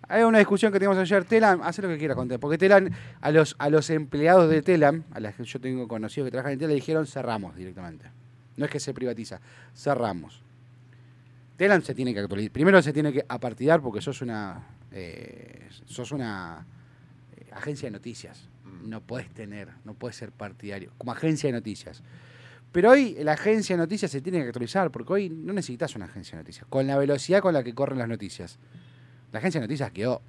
[0.08, 1.24] Hay una discusión que teníamos ayer.
[1.24, 2.38] Telam, hace lo que quiera contar.
[2.38, 2.88] Porque Telam,
[3.20, 6.52] a los, a los empleados de Telam, a las que yo tengo conocidos que trabajan
[6.52, 8.06] en Telam, le dijeron cerramos directamente.
[8.56, 9.40] No es que se privatiza,
[9.74, 10.42] cerramos.
[11.56, 12.52] Telam se tiene que actualizar.
[12.52, 16.66] Primero se tiene que apartidar porque sos una eh, sos una
[17.36, 18.48] eh, agencia de noticias.
[18.84, 20.92] No puedes tener, no puedes ser partidario.
[20.98, 22.02] Como agencia de noticias.
[22.72, 26.04] Pero hoy la agencia de noticias se tiene que actualizar porque hoy no necesitas una
[26.04, 26.66] agencia de noticias.
[26.68, 28.58] Con la velocidad con la que corren las noticias.
[29.32, 30.20] La agencia de noticias quedó.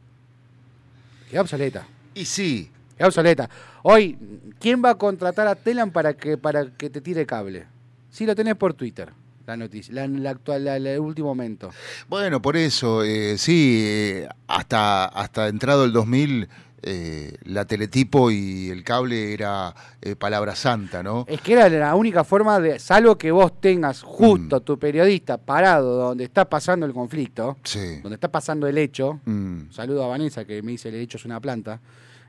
[1.29, 1.85] Queda obsoleta.
[2.15, 2.69] Y sí.
[2.97, 3.49] Queda obsoleta.
[3.83, 4.17] Hoy,
[4.59, 7.65] ¿quién va a contratar a Telam para que, para que te tire cable?
[8.09, 9.09] Si lo tenés por Twitter,
[9.47, 11.71] la noticia, la, la actual, la- el último momento.
[12.09, 16.49] Bueno, por eso, eh, sí, eh, hasta, hasta entrado el 2000,
[16.83, 21.25] eh, la teletipo y el cable era eh, palabra santa, ¿no?
[21.27, 24.63] Es que era la única forma de, salvo que vos tengas justo Mm.
[24.63, 27.99] tu periodista parado donde está pasando el conflicto, Sí.
[28.01, 29.19] donde está pasando el hecho.
[29.25, 29.69] Mm.
[29.71, 31.79] Saludo a Vanessa que me dice el hecho es una planta,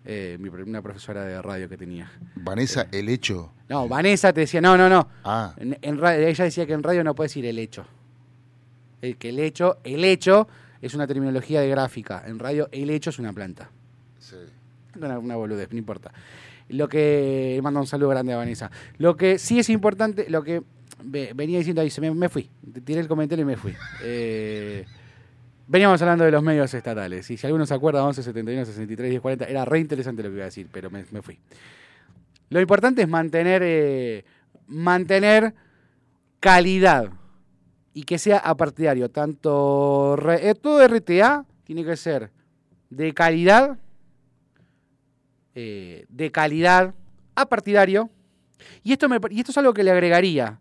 [0.04, 2.10] eh, mi una profesora de radio que tenía.
[2.34, 3.52] Vanessa, el hecho.
[3.68, 5.08] No, Vanessa te decía, no, no, no.
[5.24, 7.86] Ah, En, en ra- ella decía que en radio no puede decir el hecho.
[9.00, 10.46] El, que el hecho, el hecho
[10.80, 12.22] es una terminología de gráfica.
[12.26, 13.70] En radio, el hecho es una planta.
[14.22, 14.36] Sí.
[14.96, 16.12] Una, una boludez, no importa.
[16.68, 17.58] Lo que.
[17.62, 18.70] Manda un saludo grande a Vanessa.
[18.98, 20.62] Lo que sí es importante, lo que
[21.04, 22.48] ve- venía diciendo ahí, se me, me fui.
[22.84, 23.74] Tiré el comentario y me fui.
[24.04, 24.84] Eh,
[25.66, 27.30] veníamos hablando de los medios estatales.
[27.30, 30.34] Y si alguno se acuerda, 11, 71, 63, 10, 40, era re interesante lo que
[30.36, 31.38] iba a decir, pero me, me fui.
[32.50, 34.24] Lo importante es mantener, eh,
[34.66, 35.54] mantener
[36.40, 37.10] calidad
[37.94, 39.10] y que sea apartidario.
[39.10, 42.30] Tanto re- eh, todo RTA tiene que ser
[42.90, 43.78] de calidad,
[45.54, 46.94] eh, de calidad
[47.34, 48.10] apartidario.
[48.82, 50.60] Y esto, y esto es algo que le agregaría,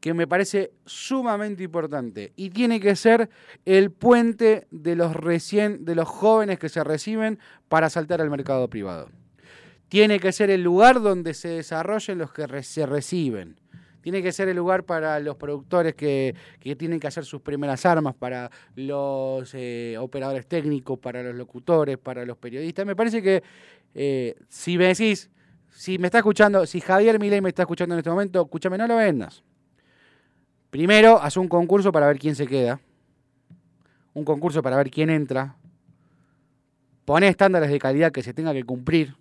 [0.00, 2.32] que me parece sumamente importante.
[2.36, 3.28] Y tiene que ser
[3.64, 8.68] el puente de los recién, de los jóvenes que se reciben para saltar al mercado
[8.68, 9.10] privado.
[9.88, 13.56] Tiene que ser el lugar donde se desarrollen los que se reciben.
[14.00, 17.84] Tiene que ser el lugar para los productores que, que tienen que hacer sus primeras
[17.84, 22.86] armas, para los eh, operadores técnicos, para los locutores, para los periodistas.
[22.86, 23.42] Me parece que
[23.94, 25.30] eh, si me decís,
[25.70, 28.86] si me está escuchando, si Javier Milei me está escuchando en este momento, escúchame, no
[28.86, 29.42] lo vendas.
[30.70, 32.80] Primero, haz un concurso para ver quién se queda.
[34.14, 35.56] Un concurso para ver quién entra.
[37.04, 39.16] Pone estándares de calidad que se tenga que cumplir.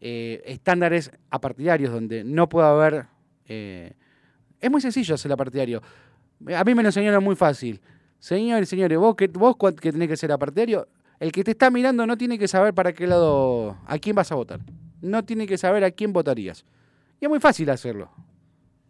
[0.00, 3.06] Eh, estándares apartidarios donde no pueda haber...
[3.46, 3.92] eh,
[4.60, 5.82] es muy sencillo hacer apartidario.
[6.54, 7.80] A mí me lo enseñaron muy fácil.
[8.18, 12.06] Señores, señores, vos que, vos que tenés que ser apartidario, el que te está mirando
[12.06, 14.60] no tiene que saber para qué lado, a quién vas a votar.
[15.00, 16.64] No tiene que saber a quién votarías.
[17.20, 18.10] Y es muy fácil hacerlo.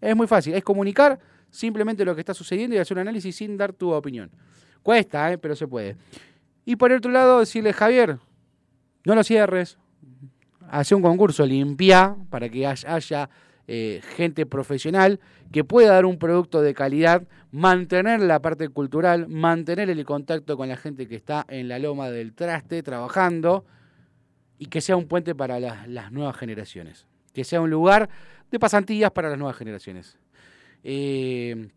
[0.01, 0.55] Es muy fácil.
[0.55, 1.19] Es comunicar
[1.51, 4.31] simplemente lo que está sucediendo y hacer un análisis sin dar tu opinión.
[4.83, 5.39] Cuesta, ¿eh?
[5.39, 5.97] pero se puede.
[6.65, 8.19] Y por otro lado, decirle, Javier,
[9.05, 9.79] no lo cierres.
[10.69, 13.31] Hace un concurso, limpia, para que haya,
[13.69, 15.21] eh, gente profesional
[15.53, 17.23] que pueda dar un producto de calidad,
[17.57, 22.11] mantener la parte cultural, mantener el contacto con la gente que está en la loma
[22.11, 23.65] del traste trabajando
[24.59, 27.07] y que sea un puente para las, las nuevas generaciones.
[27.33, 28.11] Que sea un lugar
[28.51, 30.19] de pasantías para las nuevas generaciones.
[30.85, 31.69] Eh,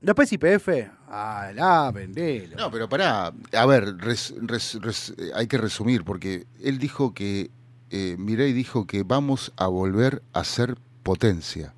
[0.00, 0.68] después IPF,
[1.08, 2.56] alá, vendelo.
[2.56, 7.14] No, pero pará, a ver, res- res- res- eh, hay que resumir, porque él dijo
[7.14, 7.50] que,
[7.90, 11.72] eh, Mireille dijo que vamos a volver a ser potencia.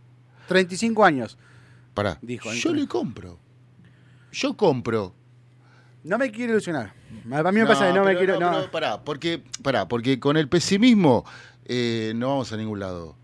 [0.49, 1.37] 35 años.
[1.97, 3.39] Pará, Dijo, yo le compro.
[4.31, 5.15] Yo compro.
[6.05, 6.93] No me quiero ilusionar.
[7.33, 8.39] A mí me pasa que no me pero quiero.
[8.39, 8.59] no, no.
[8.59, 11.25] pero pará, porque, pará, porque con el pesimismo
[11.65, 13.17] eh, no vamos a ningún lado.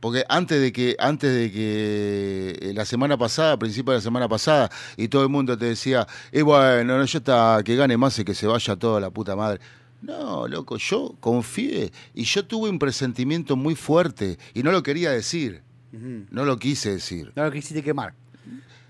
[0.00, 4.02] Porque antes de que, antes de que eh, la semana pasada, a principio de la
[4.02, 7.98] semana pasada, y todo el mundo te decía, y bueno, no, yo está, que gane
[7.98, 9.60] más y que se vaya toda la puta madre.
[10.00, 15.10] No, loco, yo confié y yo tuve un presentimiento muy fuerte y no lo quería
[15.10, 15.62] decir,
[15.92, 17.32] No lo quise decir.
[17.34, 18.14] No lo quisiste quemar.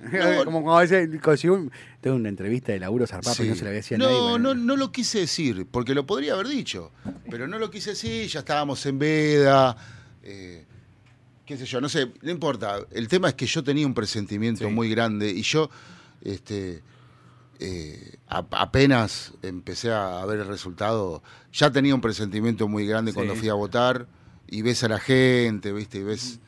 [0.00, 0.44] No.
[0.44, 3.70] Como cuando a veces un- tengo una entrevista de laburo zarpado y no se la
[3.70, 4.20] había decía a no, nadie.
[4.20, 4.54] bueno.
[4.54, 6.92] no, no lo quise decir, porque lo podría haber dicho,
[7.30, 9.76] pero no lo quise decir, ya estábamos en veda,
[10.22, 10.64] eh,
[11.44, 12.78] qué sé yo, no sé, no importa.
[12.92, 14.72] El tema es que yo tenía un presentimiento Sí.
[14.72, 15.68] muy grande y yo,
[16.22, 16.82] este,
[17.58, 23.34] eh, a- apenas empecé a ver el resultado, ya tenía un presentimiento muy grande cuando
[23.34, 24.06] fui a votar
[24.46, 26.38] y ves a la gente, viste, y ves,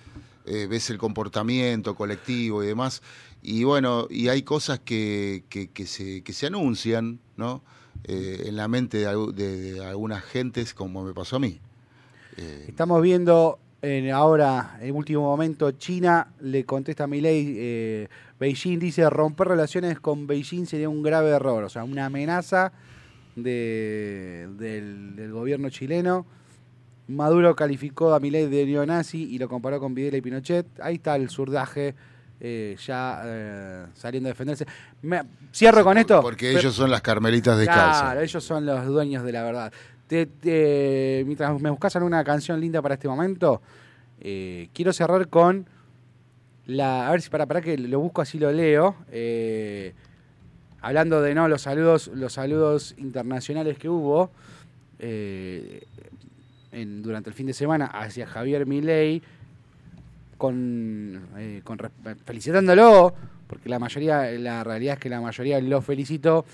[0.50, 3.02] eh, ves el comportamiento colectivo y demás.
[3.42, 7.62] Y bueno, y hay cosas que, que, que se, que se anuncian, ¿no?
[8.04, 11.58] Eh, en la mente de, algu- de- de algunas gentes, como me pasó a mí.
[12.36, 18.08] Eh, Estamos viendo en ahora, en último momento, China le contesta a Milei, eh,
[18.38, 22.72] Beijing dice romper relaciones con Beijing sería un grave error, o sea, una amenaza
[23.36, 26.26] de- del gobierno chileno.
[27.10, 30.66] Maduro calificó a Milei de neonazi y lo comparó con Videla y Pinochet.
[30.80, 31.94] Ahí está el surdaje
[32.40, 34.66] eh, ya eh, saliendo a defenderse.
[35.02, 36.20] Me- cierro con esto.
[36.22, 38.02] Porque ellos son las carmelitas descalzas.
[38.02, 39.72] Claro, ellos son los dueños de la verdad.
[40.06, 43.60] Te- te- mientras me buscas alguna canción linda para este momento,
[44.20, 45.66] eh, quiero cerrar con
[46.66, 47.08] la.
[47.08, 48.96] A ver si para, para que lo busco así lo leo.
[50.82, 54.30] Hablando de no los saludos, los saludos internacionales que hubo.
[54.98, 55.84] eh,
[56.72, 59.22] durante el fin de semana hacia Javier Milei
[60.38, 61.62] con, eh,
[62.24, 63.14] felicitándolo,
[63.46, 66.44] porque la mayoría, la realidad es que la mayoría lo felicitó.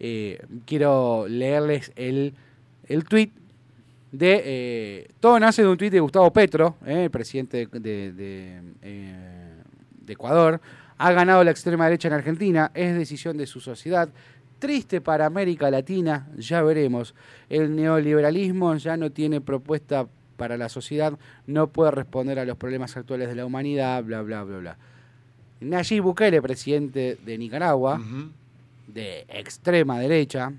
[0.00, 2.34] Eh, quiero leerles el,
[2.88, 3.30] el tweet
[4.12, 4.42] de.
[4.44, 10.60] eh, todo nace de un tweet de Gustavo Petro, el presidente de, de Ecuador.
[10.98, 14.08] Ha ganado la extrema derecha en Argentina, es decisión de su sociedad.
[14.66, 17.14] Triste para América Latina, ya veremos.
[17.48, 22.96] El neoliberalismo ya no tiene propuesta para la sociedad, no puede responder a los problemas
[22.96, 24.76] actuales de la humanidad, bla, bla, bla, bla.
[25.60, 28.00] Nayib Bukele, presidente de Nicaragua,
[28.88, 30.52] de extrema derecha,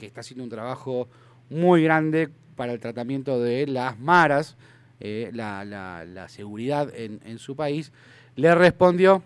[0.00, 1.06] que está haciendo un trabajo
[1.48, 4.56] muy grande para el tratamiento de las maras,
[4.98, 7.92] eh, la, la- la seguridad en, en su país,
[8.34, 9.22] le respondió,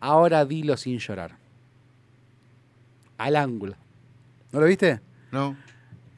[0.00, 1.41] ahora dilo sin llorar.
[3.18, 3.74] Al ángulo.
[4.52, 5.00] ¿No lo viste?
[5.30, 5.56] No,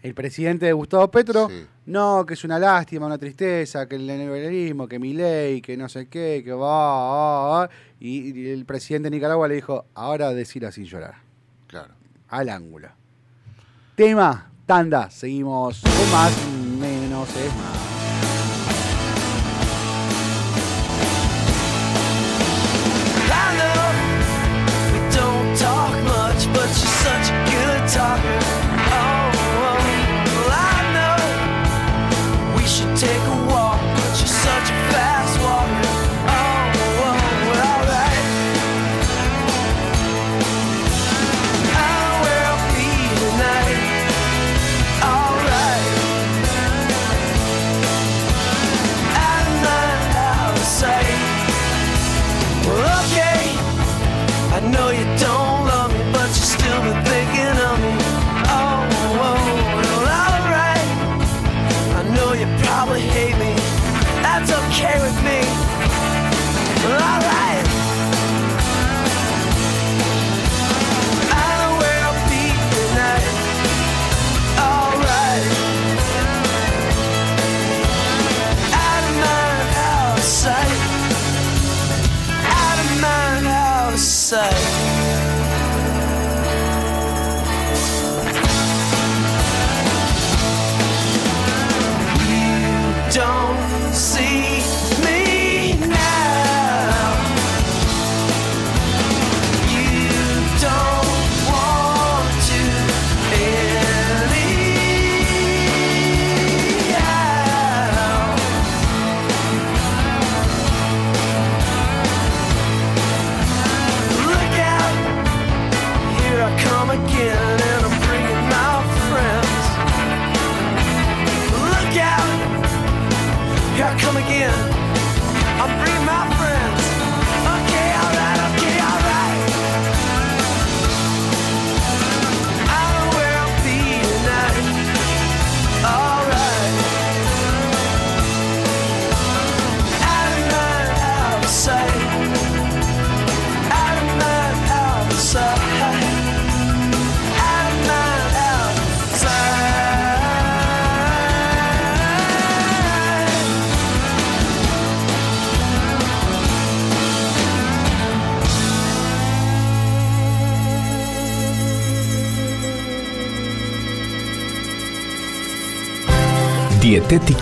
[0.03, 1.67] El presidente de Gustavo Petro, Sí.
[1.87, 5.89] no, que es una lástima, una tristeza, que el neoliberalismo, que mi ley, que no
[5.89, 7.71] sé qué, que va, va, va.
[8.01, 11.15] Y, y el presidente de Nicaragua le dijo, ahora decilo sin llorar
[11.69, 11.95] claro.
[12.29, 12.89] al ángulo.
[13.95, 16.33] Tema, tanda, seguimos con más,
[16.79, 17.94] menos es más.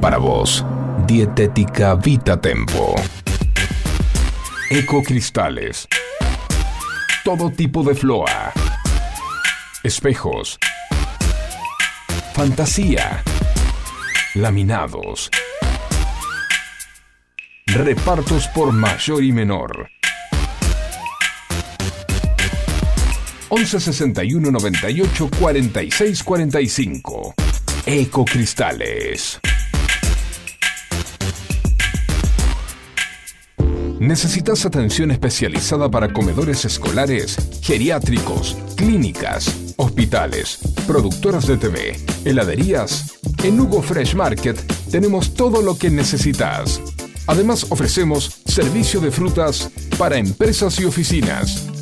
[0.00, 0.64] Para vos,
[1.06, 2.94] Dietética Vita Tempo.
[4.70, 5.86] Ecocristales.
[7.24, 8.52] Todo tipo de floa.
[9.82, 10.58] Espejos.
[12.34, 13.22] Fantasía.
[14.34, 15.30] Laminados.
[17.66, 19.88] Repartos por mayor y menor.
[23.56, 27.34] 11 61 98 46 45.
[27.86, 29.38] Ecocristales.
[34.00, 43.20] ¿Necesitas atención especializada para comedores escolares, geriátricos, clínicas, hospitales, productoras de TV, heladerías?
[43.44, 44.58] En Hugo Fresh Market
[44.90, 46.80] tenemos todo lo que necesitas.
[47.28, 51.73] Además ofrecemos servicio de frutas para empresas y oficinas.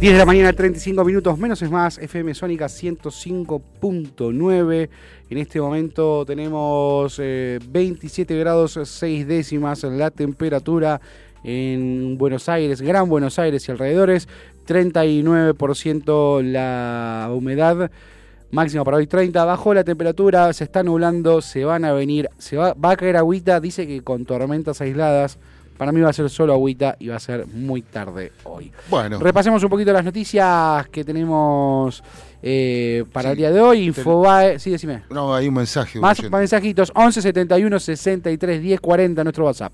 [0.00, 4.88] ...10 de la mañana, 35 minutos, menos es más, FM Sónica 105.9.
[5.28, 11.02] En este momento tenemos eh, 27 grados 6 décimas la temperatura
[11.44, 14.26] en Buenos Aires, Gran Buenos Aires y alrededores,
[14.66, 17.90] 39% la humedad,
[18.50, 22.56] máxima para hoy 30, bajó la temperatura, se está nublando, se van a venir, se
[22.56, 25.38] va, va a caer agüita, dice que con tormentas aisladas,
[25.80, 28.70] para mí va a ser solo agüita y va a ser muy tarde hoy.
[28.90, 32.04] Bueno, Repasemos un poquito las noticias que tenemos
[32.42, 33.32] eh, para Sí.
[33.32, 33.78] el día de hoy.
[33.78, 35.04] Ten- Infobae, sí, decime.
[35.08, 35.96] no, hay un mensaje.
[35.96, 36.36] un Más oyente.
[36.36, 39.72] mensajitos, 11 71 63 10 40, nuestro WhatsApp.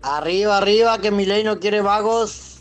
[0.00, 2.51] Arriba, arriba, que mi ley no quiere vagos.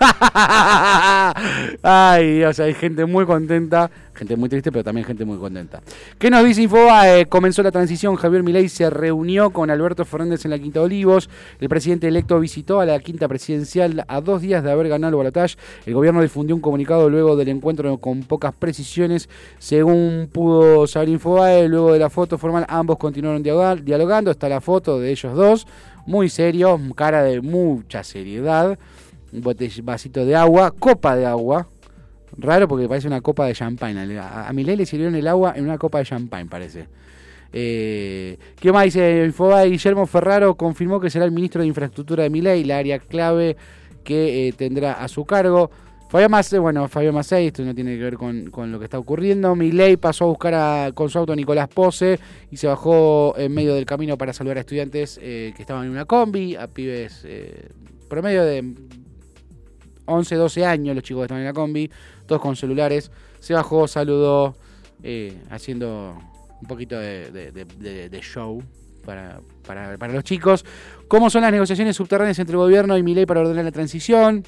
[1.82, 5.80] Ay, Dios, hay gente muy contenta, gente muy triste, pero también gente muy contenta.
[6.18, 7.26] ¿Qué nos dice Infobae?
[7.26, 11.30] Comenzó la transición, Javier Milei se reunió con Alberto Fernández en la Quinta de Olivos,
[11.60, 15.16] el presidente electo visitó a la Quinta Presidencial a dos días de haber ganado el
[15.18, 19.28] balotaje, el gobierno difundió un comunicado luego del encuentro con pocas precisiones,
[19.58, 24.60] según pudo saber Infobae, luego de la foto formal ambos continuaron dialoga- dialogando, está la
[24.60, 25.66] foto de ellos dos,
[26.06, 28.78] muy serios, cara de mucha seriedad
[29.34, 31.66] un vasito de agua, copa de agua.
[32.36, 33.96] Raro porque parece una copa de champán.
[34.18, 36.88] A, a Milei le sirvieron el agua en una copa de champán, parece.
[37.52, 39.70] Eh, ¿Qué más dice Infobae?
[39.70, 43.56] Guillermo Ferraro confirmó que será el ministro de Infraestructura de Milei, la área clave
[44.02, 45.70] que eh, tendrá a su cargo.
[46.08, 48.98] Fabián Macei, bueno, Fabián Macei, esto no tiene que ver con, con lo que está
[48.98, 49.54] ocurriendo.
[49.54, 52.18] Milei pasó a buscar a, con su auto a Nicolás Pose
[52.50, 55.92] y se bajó en medio del camino para saludar a estudiantes eh, que estaban en
[55.92, 57.24] una combi, a pibes
[58.08, 58.74] promedio de
[60.06, 61.90] 11, 12 años, los chicos que estaban en la combi,
[62.26, 63.10] todos con celulares.
[63.40, 64.56] Se bajó, saludó,
[65.02, 66.16] eh, haciendo
[66.60, 68.62] un poquito de, show
[69.04, 70.64] para, para- para los chicos.
[71.08, 74.44] ¿Cómo son las negociaciones subterráneas entre el gobierno y Milei para ordenar la transición?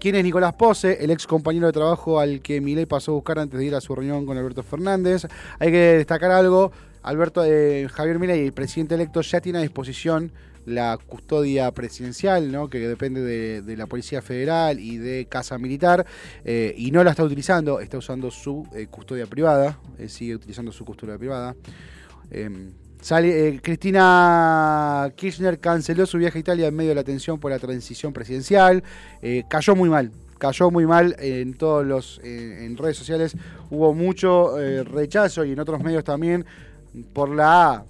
[0.00, 3.38] ¿Quién es Nicolás Pose, el ex compañero de trabajo al que Milei pasó a buscar
[3.38, 5.26] antes de ir a su reunión con Alberto Fernández?
[5.58, 6.70] Hay que destacar algo.
[7.02, 10.30] Alberto eh, Javier Milei, el presidente electo, ya tiene a disposición
[10.68, 12.68] la custodia presidencial, ¿no?
[12.68, 16.06] que depende de, la Policía Federal y de Casa Militar,
[16.44, 20.72] eh, y no la está utilizando, está usando su eh, custodia privada, eh, sigue utilizando
[20.72, 21.56] su custodia privada.
[22.30, 27.50] Eh, sale- Cristina Kirchner canceló su viaje a Italia en medio de la tensión por
[27.50, 28.82] la transición presidencial,
[29.48, 30.12] cayó muy mal.
[30.38, 33.36] Cayó muy mal en todos los en redes sociales.
[33.70, 36.46] Hubo mucho rechazo y en otros medios también
[37.12, 37.84] por la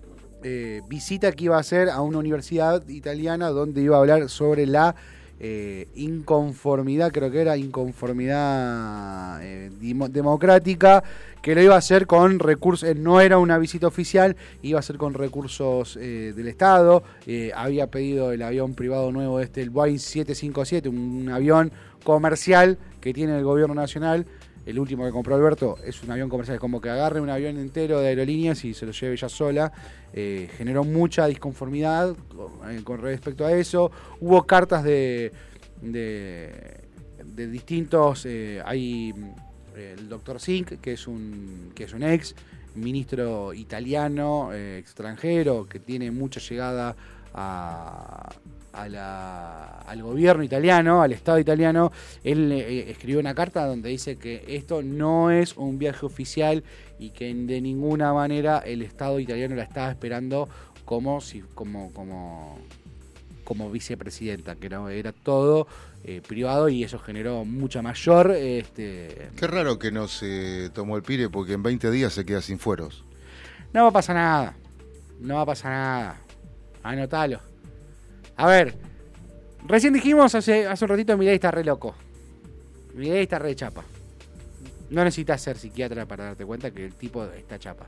[0.51, 4.66] eh, visita que iba a hacer a una universidad italiana donde iba a hablar sobre
[4.66, 4.94] la
[5.40, 9.70] eh, inconformidad, creo que era inconformidad eh,
[10.11, 11.05] democrática,
[11.42, 14.82] que lo iba a hacer con recursos, eh, no era una visita oficial, iba a
[14.82, 19.70] ser con recursos eh, del Estado, eh, había pedido el avión privado nuevo este, el
[19.70, 21.72] Boeing 757, un avión
[22.05, 24.26] comercial que tiene el gobierno nacional,
[24.69, 27.57] el último que compró Alberto es un avión comercial, es como que agarre un avión
[27.57, 29.73] entero de aerolíneas y se lo lleve ella sola.
[30.12, 33.91] Eh, generó mucha disconformidad con, eh, con respecto a eso.
[34.21, 35.33] Hubo cartas de,
[35.81, 38.27] de, distintos.
[38.27, 42.35] eh, hay mm, el doctor Zink, que es un, que es un ex
[42.75, 46.95] ministro italiano, extranjero, que tiene mucha llegada
[47.33, 48.29] a,
[48.83, 51.91] a la- al gobierno italiano, al Estado italiano,
[52.22, 56.62] él eh, escribió una carta donde dice que esto no es un viaje oficial
[56.99, 60.49] y que de ninguna manera el Estado italiano la estaba esperando
[60.85, 62.59] como si como como
[63.45, 65.66] como vicepresidenta, que no era todo
[66.05, 71.03] eh, privado y eso generó mucha mayor este Qué raro que no se tomó el
[71.03, 73.05] pire porque en 20 días se queda sin fueros.
[73.72, 74.55] No va a pasar nada.
[75.18, 76.20] No va a pasar nada.
[76.83, 77.41] Anotalo.
[78.39, 78.74] A ver.
[79.66, 81.95] Recién dijimos hace, hace un ratito Milei está re loco.
[82.95, 83.84] Milei está re chapa.
[84.91, 87.86] No necesitas ser psiquiatra para darte cuenta que el tipo está chapa.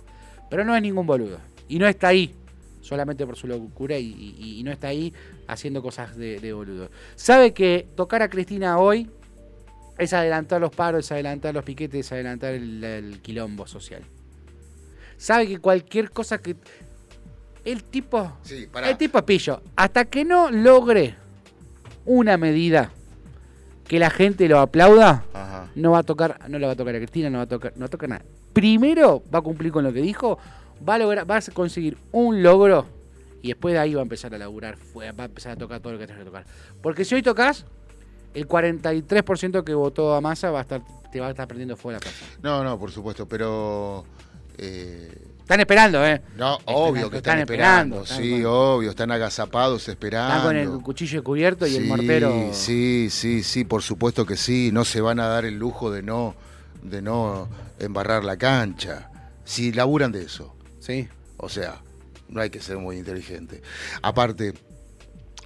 [0.50, 1.38] Pero no es ningún boludo.
[1.68, 2.34] Y no está ahí
[2.80, 5.14] solamente por su locura y, no está ahí
[5.46, 6.90] haciendo cosas de, boludo.
[7.14, 9.08] Sabe que tocar a Cristina hoy
[9.98, 14.02] es adelantar los paros, es adelantar los piquetes, es adelantar el, el quilombo social.
[15.16, 16.56] Sabe que cualquier cosa que...
[17.64, 18.32] El tipo...
[18.42, 18.68] Sí.
[18.84, 19.62] El tipo pillo.
[19.76, 21.14] Hasta que no logre
[22.04, 22.90] una medida
[23.86, 25.68] que la gente lo aplauda, Ajá.
[25.74, 27.72] no va a tocar, no le va a tocar a Cristina, no va a tocar,
[27.76, 28.24] no toca nada.
[28.52, 30.38] Primero va a cumplir con lo que dijo,
[30.88, 32.86] va a lograr, va a conseguir un logro
[33.42, 35.92] y después de ahí va a empezar a laburar, va a empezar a tocar todo
[35.94, 36.44] lo que tenga que tocar.
[36.80, 37.66] Porque si hoy tocas,
[38.34, 41.98] el 43% que votó a Massa va a estar, te va a estar prendiendo fuego
[41.98, 42.24] la casa.
[42.42, 44.04] No, no, por supuesto, pero.
[44.58, 45.12] eh,
[45.50, 46.22] Están esperando, ¿eh?
[46.36, 48.02] no, Están- obvio que están están, esperando, esperando.
[48.04, 50.28] están sí, con- obvio, están agazapados esperando.
[50.36, 52.50] Están con el cuchillo cubierto y el mortero.
[52.52, 54.70] Sí, sí, sí, por supuesto que sí.
[54.72, 56.36] No se van a dar el lujo de no,
[56.84, 57.48] de no
[57.80, 59.10] embarrar la cancha.
[59.44, 60.54] Si laburan de eso.
[60.78, 61.08] Sí.
[61.36, 61.80] O sea,
[62.28, 63.60] no hay que ser muy inteligente.
[64.02, 64.54] Aparte,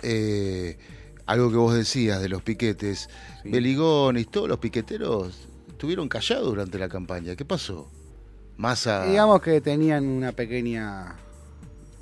[0.02, 0.76] eh,
[1.24, 3.08] algo que vos decías de los piquetes,
[3.42, 3.48] Sí.
[3.48, 5.34] Beligón y todos los piqueteros
[5.70, 7.34] estuvieron callados durante la campaña.
[7.36, 7.90] ¿Qué pasó?
[9.08, 11.14] Digamos que tenían una pequeña.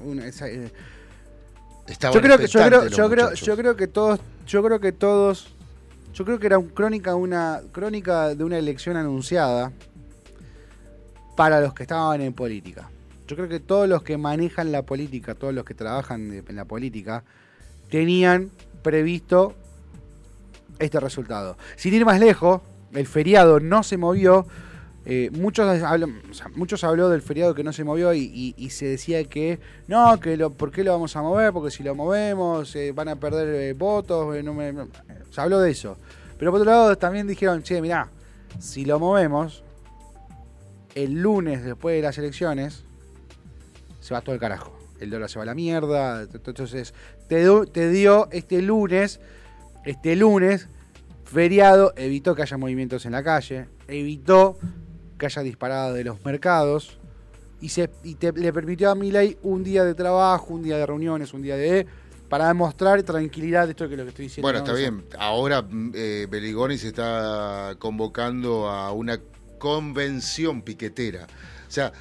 [0.05, 0.72] una- esa- eh,
[1.86, 3.46] estaban yo creo que yo creo, expectantes los yo creo, muchachos.
[3.46, 5.55] yo creo que todos, yo creo que todos,
[6.12, 9.70] yo creo que era un crónica una crónica de una elección anunciada
[11.36, 12.90] para los que estaban en política.
[13.26, 16.57] Yo creo que todos los que manejan la política, todos los que trabajan de- en
[16.57, 17.24] la política,
[17.88, 18.50] tenían
[18.82, 19.55] previsto
[20.78, 21.57] este resultado.
[21.76, 22.61] Sin ir más lejos,
[22.92, 24.46] el feriado no se movió.
[25.05, 29.24] Eh, muchos, sea, muchos habló del feriado que no se movió y, y- se decía
[29.24, 31.53] que no, que lo, ¿por qué lo vamos a mover?
[31.53, 34.42] Porque si lo movemos eh, van a perder eh, votos.
[34.44, 34.72] no me-
[35.30, 35.96] se habló de eso.
[36.38, 38.09] Pero por otro lado también dijeron, che, mirá,
[38.61, 39.62] si lo movemos,
[40.94, 42.84] el lunes después de las elecciones,
[44.00, 44.76] se va todo el carajo.
[45.00, 46.22] El dólar se va a la mierda.
[46.22, 46.94] Entonces,
[47.28, 49.20] te, te dio este lunes,
[49.84, 50.68] este lunes,
[51.24, 54.59] feriado, evitó que haya movimientos en la calle, evitó
[55.22, 56.98] que haya disparadas de los mercados
[57.60, 60.84] y, se, y te- le permitió a Milei un día de trabajo, un día de
[60.84, 61.86] reuniones, un día de...
[62.28, 64.44] para demostrar tranquilidad, esto que es lo que estoy diciendo.
[64.46, 64.64] Bueno, ¿no?
[64.64, 65.04] está bien.
[65.16, 69.20] Ahora mm, eh, Beligoni se está convocando a una
[69.58, 71.28] convención piquetera.
[71.68, 71.92] O sea,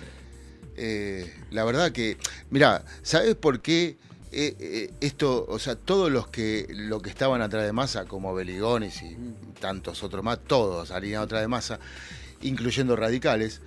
[0.76, 2.17] eh, la verdad que,
[2.49, 3.97] mira, ¿sabes por qué
[4.32, 8.34] eh, eh, esto, o sea, todos los que lo que estaban atrás de masa, como
[8.34, 9.15] Beligonis y
[9.59, 11.80] tantos otros más, todos salían atrás de masa,
[12.42, 13.62] incluyendo radicales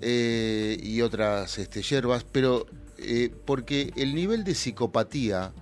[0.00, 2.66] eh, y otras este, yerbas, pero
[2.98, 5.52] eh, porque el nivel de psicopatía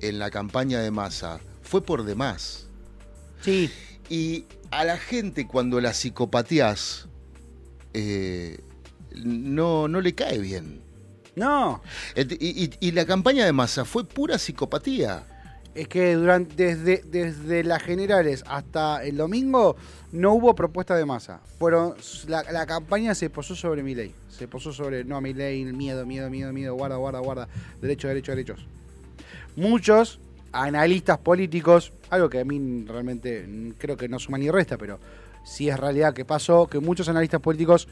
[0.00, 2.66] en la campaña de masa fue por demás.
[3.42, 3.70] Sí,
[4.08, 7.08] Y a la gente cuando la psicopatías
[7.94, 8.58] eh,
[9.14, 10.82] no, no le cae bien.
[11.36, 11.82] no,
[12.16, 15.26] y- y la campaña de masa fue pura psicopatía.
[15.74, 19.76] Es que durante desde, desde las generales hasta el domingo
[20.12, 21.40] no hubo propuesta de masa.
[21.58, 21.94] Fueron
[22.28, 24.14] la, campaña se posó sobre mi ley.
[24.28, 27.48] Se posó sobre no mi ley, miedo, miedo, miedo, miedo, guarda, guarda, guarda,
[27.80, 28.66] derecho, derecho, derechos.
[29.56, 30.20] Muchos
[30.52, 35.00] analistas políticos, algo que a mí realmente creo que no suma ni resta, pero
[35.44, 37.88] sí es realidad que pasó, que muchos analistas políticos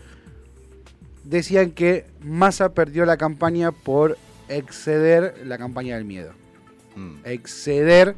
[1.24, 4.16] decían que Massa perdió la campaña por
[4.49, 6.41] exceder la campaña del miedo
[6.97, 7.16] Mm.
[7.24, 8.16] exceder,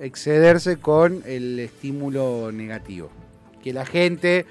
[0.00, 3.10] excederse con el estímulo negativo.
[3.62, 4.46] Que la gente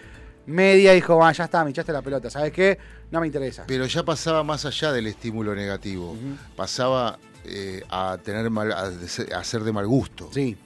[0.46, 2.78] media dijo, "Ah, ya está, me echaste la pelota, ¿sabes qué?
[3.12, 3.64] No me interesa.
[3.68, 6.16] Pero ya pasaba más allá del estímulo negativo.
[6.56, 10.58] Pasaba eh, a tener mal, a, ser de mal gusto, Sí.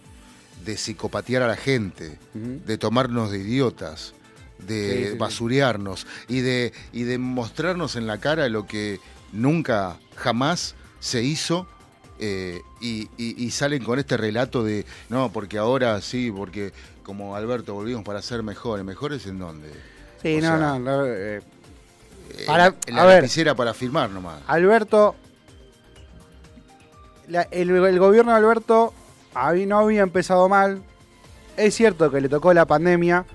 [0.66, 4.14] de psicopatear a la gente, de tomarnos de idiotas,
[4.66, 5.18] de sí, sí.
[5.18, 9.00] basurearnos y de, y de mostrarnos en la cara lo que
[9.34, 11.68] nunca, jamás se hizo.
[12.20, 16.72] Eh, y, y- y salen con este relato de, no, porque ahora sí, porque
[17.04, 18.86] como Alberto volvimos para ser mejores.
[18.86, 19.70] ¿Mejores en dónde?
[20.22, 21.42] Sí, O no, sea, no, no, eh,
[22.38, 23.16] Eh, Para- en a la ver.
[23.24, 24.42] lapicera para firmar nomás.
[24.48, 25.16] Alberto,
[27.28, 28.94] la- el, el gobierno de Alberto
[29.68, 30.82] no había empezado mal.
[31.58, 33.26] Es cierto que le tocó la pandemia,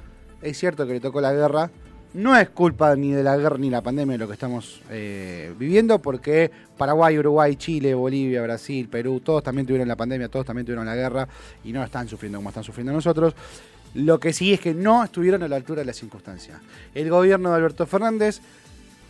[0.43, 1.71] es cierto que le tocó la guerra.
[2.15, 5.99] No es culpa ni de la guerra ni la pandemia lo que estamos eh, viviendo,
[6.01, 6.49] porque
[6.79, 10.95] Paraguay, Uruguay, Chile, Bolivia, Brasil, Perú, todos también tuvieron la pandemia, todos también tuvieron la
[10.95, 11.27] guerra
[11.65, 13.35] y no están sufriendo como están sufriendo nosotros.
[13.95, 16.61] Lo que sí es que no estuvieron a la altura de las circunstancias.
[16.95, 18.41] El gobierno de Alberto Fernández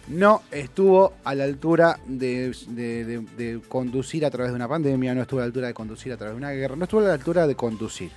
[0.08, 5.14] no estuvo a la altura de, de- de- de conducir a través de una pandemia,
[5.14, 7.04] no estuvo a la altura de conducir a través de una guerra, no estuvo a
[7.04, 8.10] la altura de conducir.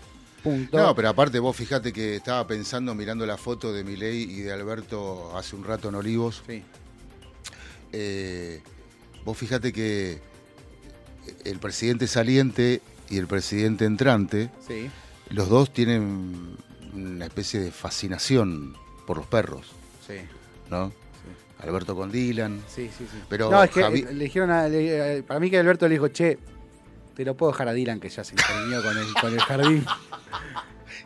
[0.44, 0.78] Punto.
[0.78, 4.54] No, pero aparte vos fijate que estaba pensando mirando la foto de Milei y de
[4.54, 6.44] Alberto hace un rato en Olivos.
[6.48, 6.64] Sí.
[7.94, 8.62] eh,
[9.26, 10.20] vos fíjate que
[11.46, 14.90] el presidente saliente y el presidente entrante, Sí.
[15.30, 16.58] los dos tienen
[16.94, 18.76] una especie de fascinación
[19.06, 19.68] por los perros,
[20.06, 20.16] Sí.
[20.70, 20.92] ¿no?
[21.60, 22.62] Alberto con Dylan.
[22.68, 23.18] Sí, sí, sí.
[23.30, 25.96] Pero no, es que Javi- le dijeron a, le- eh, para mí que Alberto le
[25.96, 26.38] dijo, che,
[27.18, 29.86] te lo puedo dejar a Dylan que ya se encariñó con el, con el jardín.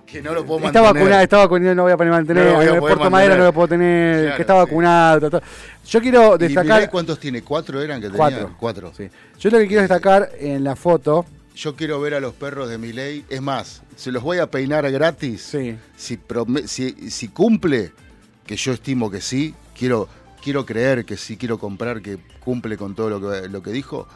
[0.06, 0.94] Que no lo puedo está mantener.
[1.04, 3.54] vacunado, está vacunado, no voy a poder mantener, No en poder Puerto Madera no lo
[3.54, 5.42] puedo tener, Claro, que está vacunado.
[5.88, 6.74] Yo quiero ¿Y destacar...
[6.76, 7.42] Milei cuántos tiene?
[7.44, 8.18] ¿Cuatro eran que tenía?
[8.18, 8.56] Cuatro.
[8.60, 8.94] Cuatro.
[8.96, 9.10] Sí.
[9.40, 12.78] Yo lo que quiero destacar en la foto, Yo quiero ver a los perros de
[12.78, 13.24] Milei.
[13.30, 15.42] Es más, se los voy a peinar gratis.
[15.44, 16.20] sí, Si,
[16.66, 17.94] si, si cumple,
[18.46, 20.10] que yo estimo que sí, quiero,
[20.44, 24.10] quiero creer que sí, quiero comprar que cumple con todo lo que, lo que dijo,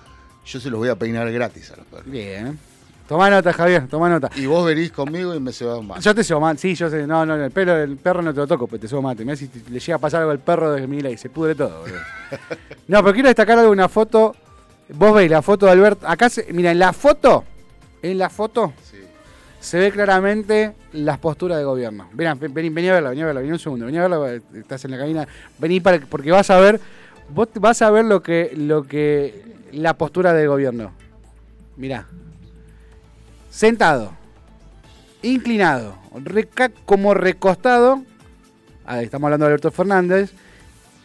[0.46, 2.10] yo se los voy a peinar gratis a los perros.
[2.10, 2.58] bien.
[3.08, 4.32] Toma nota, Javier, toma nota.
[4.36, 6.04] Y vos venís conmigo y me se van más.
[6.04, 8.40] Yo te subo mal, sí, yo sé, no, no, el, pelo, el perro no te
[8.40, 9.24] lo toco, pero te subo mate.
[9.24, 11.82] Mirá si le llega a pasar algo al perro de Mila y se pudre todo,
[11.82, 12.00] boludo.
[12.88, 14.36] No, pero quiero destacar algo, una foto.
[14.90, 16.08] Vos veis la foto de Alberto.
[16.08, 17.44] Acá, se, mira, en la foto,
[18.02, 18.98] en la foto, Sí.
[19.60, 22.10] se ve claramente las posturas de gobierno.
[22.14, 24.42] Mirá, ven- vení, vení a verla, vení a verla, vení un segundo, vení a verla,
[24.56, 25.28] estás en la cabina.
[25.60, 26.80] Vení para, porque vas a ver,
[27.30, 30.92] vos vas a ver lo que, lo que, la postura del gobierno.
[31.78, 32.08] Mirá.
[33.50, 34.14] Sentado,
[35.22, 35.98] inclinado,
[36.86, 38.04] como recostado.
[39.02, 40.32] Estamos hablando de Alberto Fernández.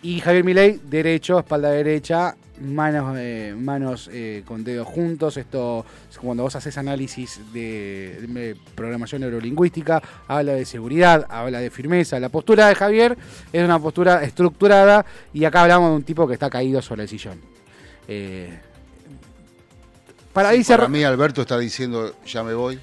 [0.02, 5.36] Y Javier Milei, derecho, espalda derecha, manos, eh, manos eh, con dedos juntos.
[5.36, 12.18] Esto, es cuando vos haces análisis de programación neurolingüística, habla de seguridad, habla de firmeza.
[12.18, 13.18] La postura de Javier
[13.52, 15.04] es una postura estructurada
[15.34, 17.59] y acá hablamos de un tipo que está caído sobre el sillón.
[18.12, 18.58] Eh,
[20.32, 22.78] para ahí para mí Alberto está diciendo, ya me voy.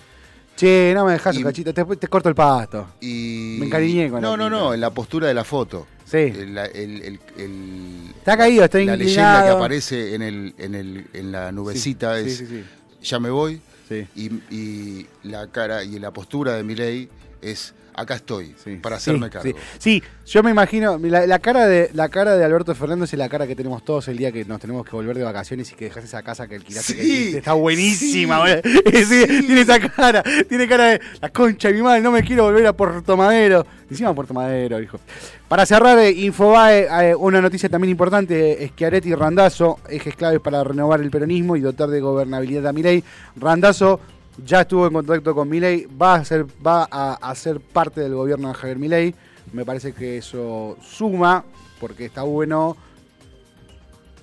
[0.56, 2.88] Che, no me dejas un cachito, te, te corto el pasto.
[3.00, 3.58] Y...
[3.60, 4.60] Me encariñé con No, la no, pinta.
[4.64, 5.86] no, en la postura de la foto.
[6.06, 6.18] Sí.
[6.18, 11.08] El, el- el- el- Está caído, está La leyenda que aparece en, el, en, el,
[11.14, 12.64] en la nubecita Sí, es, sí,
[13.04, 13.62] ya me voy.
[13.88, 14.08] sí.
[14.16, 17.08] Y, y la cara y la postura de Milei
[17.42, 19.50] es, acá estoy, Sí, para hacerme sí, cargo.
[19.50, 23.20] Sí, Sí, yo me imagino, la, la cara de, la cara de Alberto Fernández es
[23.20, 25.76] la cara que tenemos todos el día que nos tenemos que volver de vacaciones y
[25.76, 26.96] que dejas esa casa que alquilaste.
[26.96, 32.12] que está buenísima, Tiene esa cara, tiene cara de la concha de mi madre, no
[32.12, 33.66] me quiero volver a Puerto Madero.
[33.90, 35.00] Encima Puerto Madero, hijo.
[35.48, 40.16] Para cerrar, eh, Infobae, eh, una noticia también importante, es que Areti y Randazo, ejes
[40.16, 43.04] claves para renovar el peronismo y dotar de gobernabilidad a Milei.
[43.38, 44.02] Randazo
[44.44, 48.14] ya estuvo en contacto con Milei, va a ser, va a, a ser parte del
[48.14, 49.16] gobierno de Javier Milei.
[49.54, 51.46] Me parece que eso suma,
[51.80, 52.76] porque está bueno.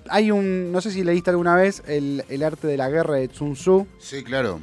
[0.08, 3.28] Hay un, no sé si leíste alguna vez el, el arte de la guerra de
[3.32, 3.86] Sun Tzu.
[3.98, 4.60] Sí, claro.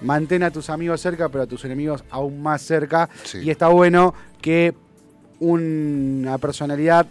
[0.00, 3.10] Mantén a tus amigos cerca, pero a tus enemigos aún más cerca.
[3.24, 3.38] Sí.
[3.42, 4.74] Y está bueno que
[5.40, 7.06] una personalidad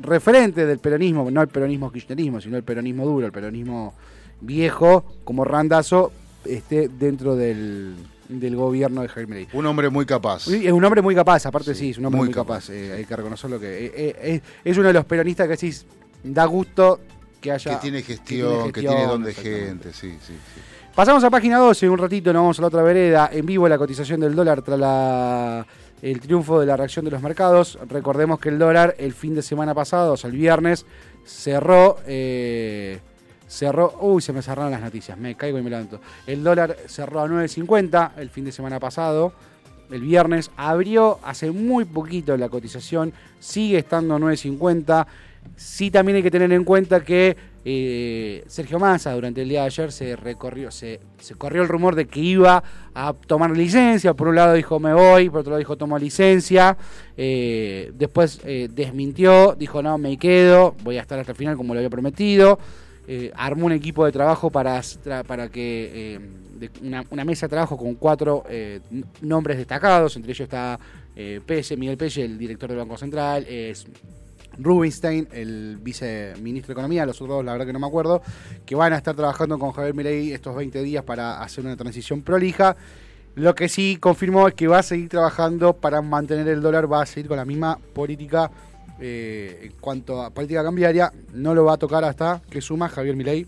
[0.00, 3.94] referente del peronismo, no el peronismo kirchnerismo, sino el peronismo duro, el peronismo
[4.40, 6.12] viejo, como Randazo,
[6.46, 7.94] esté dentro del,
[8.28, 9.48] del gobierno de Javier Milei.
[9.52, 10.46] Un hombre muy capaz.
[10.48, 12.66] Es un hombre muy capaz, aparte sí, Sí, es un hombre muy, muy capaz.
[12.66, 12.70] capaz.
[12.74, 14.42] eh, hay que reconocerlo que eh, eh, es,
[14.72, 15.86] es uno de los peronistas que decís,
[16.22, 17.00] da gusto
[17.40, 17.72] que haya...
[17.72, 20.60] que tiene gestión, que tiene, don de gente, sí, sí, sí.
[20.94, 23.28] Pasamos a página 12, un ratito nos vamos a la otra vereda.
[23.32, 25.66] En vivo la cotización del dólar tras la-
[26.00, 27.78] el triunfo de la reacción de los mercados.
[27.88, 30.86] Recordemos que el dólar el fin de semana pasado, o sea, el viernes,
[31.24, 31.96] cerró...
[32.06, 33.00] eh,
[33.54, 33.96] cerró...
[34.00, 36.00] Uy, se me cerraron las noticias, me caigo y me levanto.
[36.26, 39.32] El dólar cerró a 9.50 el fin de semana pasado.
[39.90, 45.06] El viernes abrió hace muy poquito la cotización, sigue estando a 9.50.
[45.56, 47.36] Sí también hay que tener en cuenta que
[47.66, 51.94] eh, Sergio Massa durante el día de ayer se recorrió, se, se corrió el rumor
[51.94, 52.62] de que iba
[52.94, 54.14] a tomar licencia.
[54.14, 56.76] Por un lado dijo me voy, por otro lado dijo tomo licencia.
[57.16, 61.74] Eh, después eh, desmintió, dijo no, me quedo, voy a estar hasta el final como
[61.74, 62.58] lo había prometido.
[63.06, 64.80] Eh, armó un equipo de trabajo para,
[65.26, 66.20] para que eh,
[66.82, 68.80] una, mesa de trabajo con cuatro eh,
[69.20, 70.78] nombres destacados, entre ellos está
[71.16, 73.86] eh, Pese, Miguel Pelle, el director del Banco Central, es
[74.58, 78.22] Rubinstein, el viceministro de Economía, los otros dos, la verdad que no me acuerdo,
[78.64, 82.22] que van a estar trabajando con Javier Milei estos 20 días para hacer una transición
[82.22, 82.76] prolija.
[83.34, 87.02] Lo que sí confirmó es que va a seguir trabajando para mantener el dólar, va
[87.02, 88.50] a seguir con la misma política
[89.00, 93.16] eh, en cuanto a política cambiaria, no lo va a tocar hasta que suma Javier
[93.16, 93.46] Milei.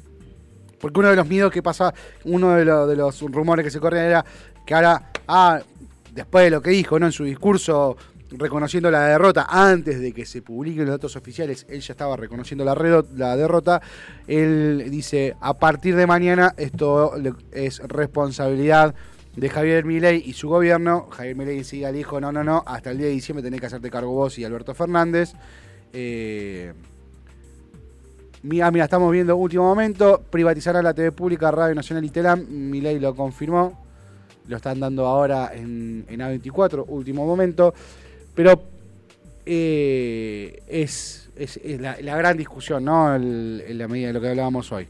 [0.80, 1.94] Porque uno de los miedos que pasa,
[2.24, 4.24] uno de, lo- de los rumores que se corrían era
[4.66, 5.60] que ahora, ah,
[6.12, 7.06] después de lo que dijo ¿no?
[7.06, 7.96] en su discurso
[8.30, 12.64] reconociendo la derrota, antes de que se publiquen los datos oficiales, él ya estaba reconociendo
[12.64, 12.74] la,
[13.14, 13.80] la derrota.
[14.26, 17.12] Él dice, a partir de mañana esto
[17.52, 18.94] es responsabilidad
[19.36, 21.08] de Javier Milei y su gobierno.
[21.10, 23.66] Javier Milei enseguida le dijo, no, no, no, hasta el día de diciembre tenés que
[23.66, 25.32] hacerte cargo vos y Alberto Fernández.
[25.92, 26.72] Eh,
[28.42, 30.22] Mira, mira, estamos viendo último momento.
[30.30, 32.46] Privatizará la TV pública, Radio Nacional y Telam.
[32.48, 33.84] Milei lo confirmó.
[34.46, 37.74] Lo están dando ahora en, en A24, último momento.
[38.36, 38.62] Pero
[39.44, 43.16] eh, es, es- la, gran discusión, ¿no?
[43.16, 44.86] En la medida de lo que hablábamos hoy.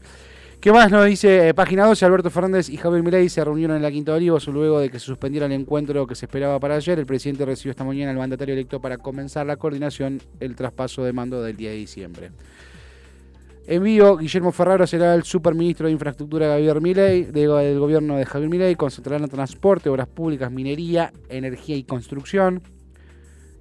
[0.59, 2.03] ¿Qué más nos dice eh, Página 12?
[2.03, 4.99] Alberto Fernández y Javier Milei se reunieron en la Quinta de Olivos luego de que
[4.99, 6.97] se suspendiera el encuentro que se esperaba para ayer.
[6.97, 11.13] El presidente recibió esta mañana al mandatario electo para comenzar la coordinación, el traspaso de
[11.13, 12.31] mando del día de diciembre.
[13.67, 18.15] En vivo, Guillermo Ferraro será el superministro de Infraestructura de Javier Milei, de- del gobierno
[18.17, 22.61] de Javier Milei, concentrará en transporte, obras públicas, minería, energía y construcción.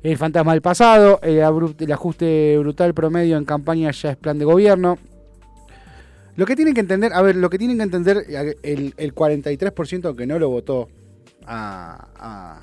[0.03, 1.42] El fantasma del pasado, el
[1.92, 4.97] ajuste brutal promedio en campaña ya es plan de gobierno.
[6.37, 9.14] Lo que tienen que entender, a ver, lo que tienen que entender eh, el, el
[9.14, 10.89] 43% que no lo votó
[11.47, 12.61] a,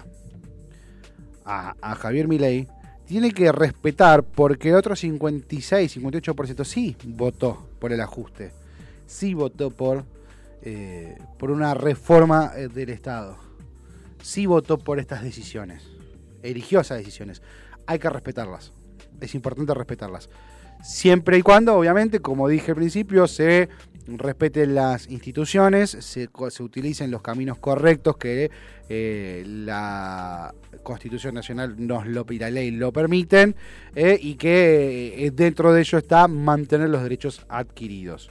[1.98, 2.68] Javier Milei,
[3.06, 8.52] tiene que respetar porque el otro 56, 58% sí votó por el ajuste,
[9.06, 10.06] sí votó por,
[10.62, 13.38] eh, por una reforma eh, del Estado,
[14.22, 15.84] sí votó por estas decisiones,
[16.44, 17.42] eligió esas decisiones.
[17.86, 18.72] Hay que respetarlas,
[19.20, 20.30] es importante respetarlas.
[20.84, 23.70] Siempre y cuando, obviamente, como dije al principio, se
[24.06, 28.52] respeten las instituciones, se, se utilicen los caminos correctos que
[28.90, 30.54] eh, la
[30.84, 33.56] Constitución Nacional nos lo y la ley lo permiten
[33.96, 38.30] eh, y que eh, dentro de ello está mantener los derechos adquiridos.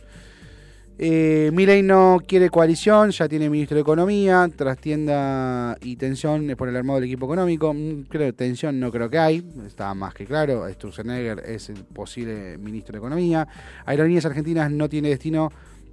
[0.98, 6.76] Eh, Milei no quiere coalición, ya tiene ministro de Economía, trastienda y tensión por el
[6.76, 7.72] armado del equipo económico.
[7.74, 10.68] Mm, Creo tensión no creo que hay, está más que claro.
[10.70, 13.48] Sturzenegger es el posible ministro de Economía.
[13.86, 15.50] Aerolíneas Argentinas no tiene destino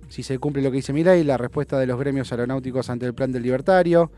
[0.10, 3.14] si se cumple lo que dice Milei, la respuesta de los gremios aeronáuticos ante el
[3.14, 4.12] plan del libertario.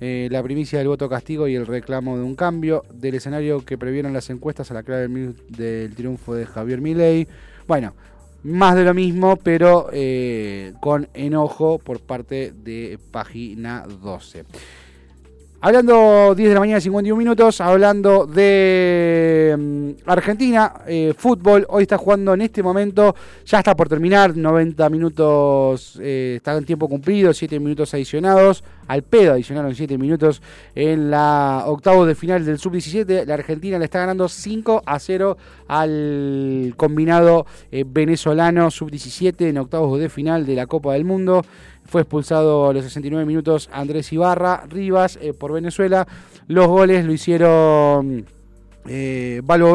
[0.00, 3.76] eh, la primicia del voto castigo y el reclamo de un cambio del escenario que
[3.76, 5.08] previeron las encuestas a la clave
[5.48, 7.28] del triunfo de Javier Milei.
[7.68, 7.94] Bueno,
[8.42, 14.44] más de lo mismo, pero eh, con enojo por parte de página 12.
[15.62, 21.98] Hablando 10 de la mañana, 51 minutos, hablando de mm, Argentina, eh, fútbol, hoy está
[21.98, 27.34] jugando en este momento, ya está por terminar, 90 minutos, eh, está en tiempo cumplido,
[27.34, 30.40] 7 minutos adicionados, al pedo adicionaron 7 minutos
[30.74, 35.36] en la octavo de final del sub-17, la Argentina le está ganando 5 a 0
[35.68, 41.44] al combinado eh, venezolano sub-17 en octavos de final de la Copa del Mundo.
[41.90, 46.06] Fue expulsado a los 69 minutos Andrés Ibarra Rivas eh, por Venezuela.
[46.46, 48.26] Los goles lo hicieron
[48.86, 49.72] eh, Balbo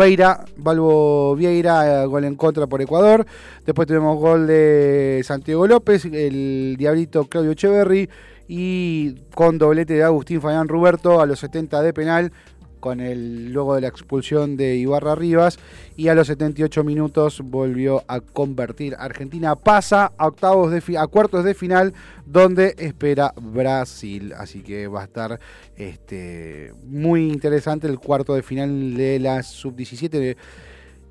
[1.35, 3.25] Vieira, eh, gol en contra por Ecuador.
[3.65, 8.09] Después tuvimos gol de Santiago López, el Diablito Claudio Echeverry
[8.47, 12.31] y con doblete de Agustín Fabián Ruberto a los 70 de penal
[12.79, 15.59] con el luego de la expulsión de Ibarra Rivas
[15.95, 18.95] y a los 78 minutos volvió a convertir.
[18.97, 21.93] Argentina pasa a octavos de a cuartos de final
[22.25, 25.39] donde espera Brasil, así que va a estar
[25.75, 30.37] este muy interesante el cuarto de final de la sub 17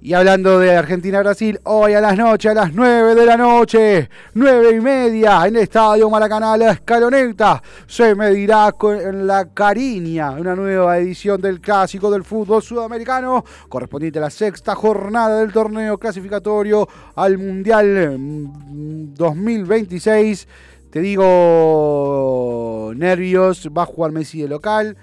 [0.04, 4.76] y hablando de Argentina-Brasil, hoy a las noches, a las 9 de la noche, 9
[4.76, 10.98] y media, en el Estadio Maracaná, la Escaloneta, se medirá con la Cariña, una nueva
[10.98, 17.38] edición del Clásico del Fútbol Sudamericano, correspondiente a la sexta jornada del torneo clasificatorio al
[17.38, 20.48] Mundial mm, 2026.
[20.90, 24.98] Te digo, nervios, va a jugar Messi de local,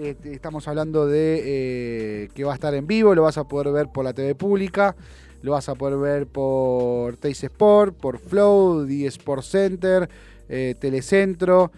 [0.00, 3.72] este, estamos hablando de eh, que va a estar en vivo, lo vas a poder
[3.72, 4.96] ver por la TV pública,
[5.42, 10.08] lo vas a poder ver por Teis Sport, por Flow, The Sport Center,
[10.48, 11.70] eh, Telecentro.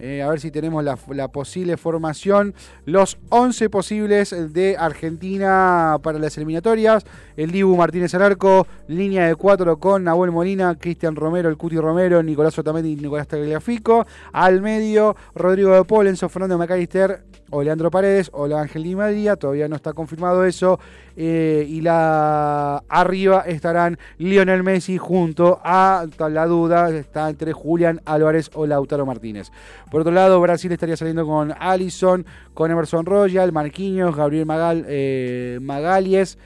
[0.00, 2.54] Eh, a ver si tenemos la, posible formación.
[2.84, 7.04] Los 11 posibles de Argentina para las eliminatorias.
[7.36, 12.22] El Dibu Martínez Alarco, línea de 4 con Nahuel Molina, Cristian Romero, el Cuti Romero,
[12.22, 14.06] Nicolás Otamendi y Nicolás Tagliafico.
[14.32, 19.36] Al medio, Rodrigo de Paul, Fernando McAllister o Leandro Paredes o la Ángel Di María.
[19.36, 20.78] Todavía no está confirmado eso.
[21.20, 28.50] Eh, y la arriba estarán Lionel Messi junto a la duda está entre Julián Álvarez
[28.54, 29.50] o Lautaro Martínez.
[29.90, 35.58] Por otro lado, Brasil estaría saliendo con Allison, con Emerson Royal, Marquinhos, Gabriel Magal, eh,
[35.62, 36.38] Magalies,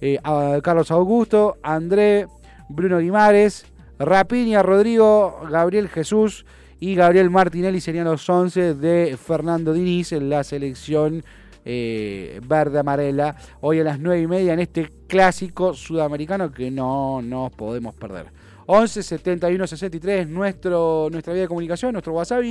[0.00, 0.18] eh,
[0.62, 2.26] Carlos Augusto, André,
[2.68, 3.66] Bruno Guimares,
[3.98, 6.44] Rapiña, Rodrigo, Gabriel Jesús
[6.78, 11.22] y Gabriel Martinelli serían los 11 de Fernando Diniz en la selección
[11.64, 13.36] eh, verde-amarela.
[13.60, 18.26] Hoy a las 9 y media en este clásico sudamericano que no nos podemos perder.
[18.72, 22.44] 11 71 63, nuestro, nuestra vía de comunicación, nuestro WhatsApp.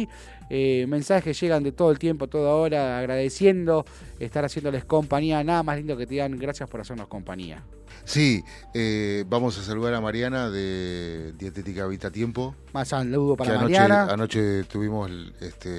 [0.49, 3.86] Eh, mensajes llegan de todo el tiempo, toda hora, agradeciendo
[4.20, 5.41] estar haciéndoles compañía.
[5.45, 7.63] Nada más lindo que te digan gracias por hacernos compañía.
[8.05, 12.55] Sí, eh, vamos a saludar a Mariana de Dietética Vita Tiempo.
[12.73, 14.03] Más saludo que para anoche, Mariana.
[14.11, 15.09] anoche tuvimos
[15.41, 15.69] este,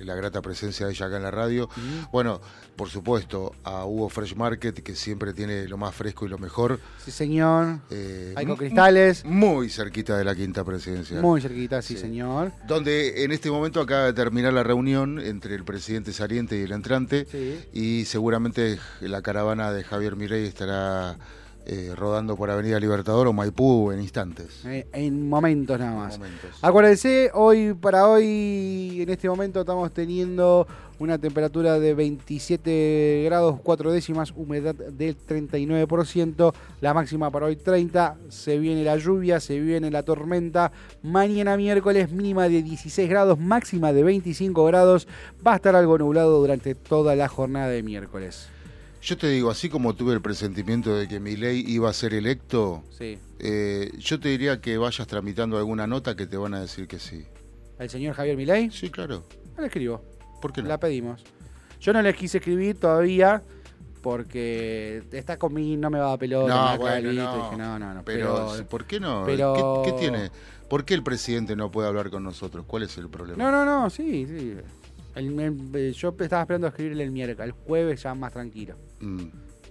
[0.00, 1.68] eh, la grata presencia de ella acá en la radio.
[2.12, 2.40] Bueno,
[2.76, 6.80] por supuesto, a Hugo Fresh Market, que siempre tiene lo más fresco y lo mejor.
[7.04, 7.78] Sí, señor.
[7.90, 9.24] eh, Hay con cristales.
[9.24, 11.20] Muy cerquita de la quinta presidencia.
[11.20, 12.00] Muy cerquita, sí, Sí.
[12.00, 12.52] señor.
[12.66, 16.72] Donde en este momento acaba de terminar la reunión entre el presidente saliente y el
[16.72, 17.26] entrante.
[17.30, 17.60] Sí.
[17.72, 21.16] Y seguramente la caravana de Javier Mirey estará
[21.66, 24.64] eh, rodando por Avenida Libertador o Maipú en instantes.
[24.66, 26.18] Eh, en momentos nada más.
[26.18, 26.50] Momentos.
[26.60, 30.66] Acuérdense, hoy para hoy, en este momento estamos teniendo
[30.98, 38.16] una temperatura de 27 grados 4 décimas, humedad del 39%, la máxima para hoy 30,
[38.28, 40.70] se viene la lluvia, se viene la tormenta,
[41.02, 45.08] mañana miércoles mínima de 16 grados, máxima de 25 grados,
[45.44, 48.48] va a estar algo nublado durante toda la jornada de miércoles.
[49.04, 52.14] Yo te digo, así como tuve el presentimiento de que mi ley iba a ser
[52.14, 56.60] electo, Sí, eh, yo te diría que vayas tramitando alguna nota que te van a
[56.60, 57.26] decir que sí.
[57.78, 59.24] el señor Javier Milei, Sí, claro.
[59.56, 60.02] no le escribo.
[60.40, 60.68] ¿Por qué no?
[60.68, 61.22] La pedimos.
[61.80, 63.42] Yo no les quise escribir todavía
[64.02, 66.54] porque está conmigo, no me va a pelota.
[66.54, 67.44] No, me bueno, no.
[67.44, 68.02] dije, no, no, no.
[68.04, 69.22] Pero, Pero, ¿por qué no?
[69.26, 70.30] pero- ¿Qué, qué tiene?
[70.68, 72.64] ¿Por qué el presidente no puede hablar con nosotros?
[72.66, 73.42] ¿Cuál es el problema?
[73.42, 74.54] no, no, no, sí, sí.
[75.14, 75.38] El-
[75.74, 78.74] el- yo estaba esperando escribirle el miércoles, el jueves ya más tranquilo.
[79.00, 79.22] Mm.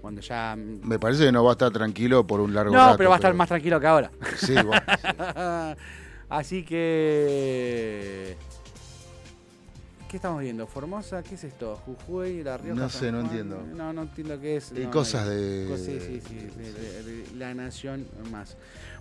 [0.01, 0.55] Cuando ya.
[0.57, 2.97] Me parece que no va a estar tranquilo por un largo No, rato.
[2.97, 4.11] pero va a estar más tranquilo que ahora.
[4.37, 5.77] Sí, bueno, sí.
[6.29, 8.35] Así que.
[10.09, 10.67] ¿Qué estamos viendo?
[10.67, 11.23] ¿Formosa?
[11.23, 11.75] ¿Qué es esto?
[11.85, 12.43] ¿Jujuy?
[12.43, 12.79] ¿La Rioja?
[12.81, 13.63] No sé, no entiendo.
[13.73, 14.71] No, no entiendo qué es.
[14.75, 15.31] Y no, cosas no.
[15.31, 15.75] de...
[15.77, 18.55] Sí, sí, sí, de, de- de la nación más.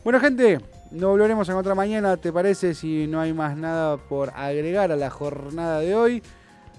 [0.05, 0.59] Bueno, gente,
[0.91, 2.75] nos volveremos a encontrar mañana, ¿te parece?
[2.75, 6.23] Si no hay más nada por agregar a la jornada de hoy.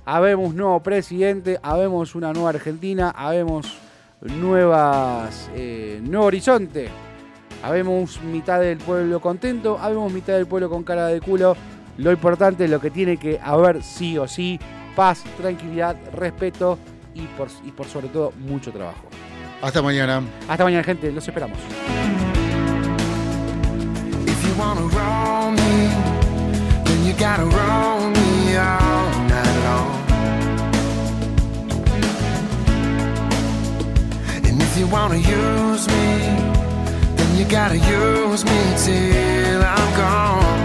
[0.04, 3.78] Habemos nuevo presidente, habemos una nueva Argentina, habemos
[4.20, 6.90] nuevas, eh, nuevo horizonte.
[7.64, 11.56] Habemos mitad del pueblo contento, habemos mitad del pueblo con cara de culo.
[11.96, 14.60] Lo importante es lo que tiene que haber sí o sí,
[14.98, 16.78] paz, tranquilidad, respeto
[17.16, 19.08] y por, y por sobre todo mucho trabajo.
[19.62, 20.22] Hasta mañana.
[20.50, 21.10] Hasta mañana, gente.
[21.10, 21.58] Los esperamos.
[24.56, 25.74] Wanna roll me,
[26.86, 29.94] then you gotta roll me all night long.
[34.46, 36.08] And if you wanna use me,
[37.18, 40.62] then you gotta use me till I'm gone.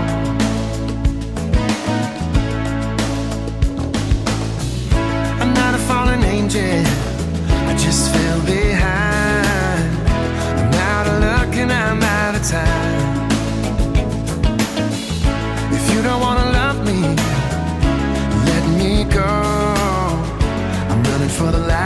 [5.40, 6.84] I'm not a fallen angel,
[7.70, 8.27] I just fell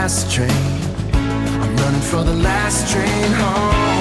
[0.03, 0.49] last train.
[1.13, 3.92] I'm running for the last train home.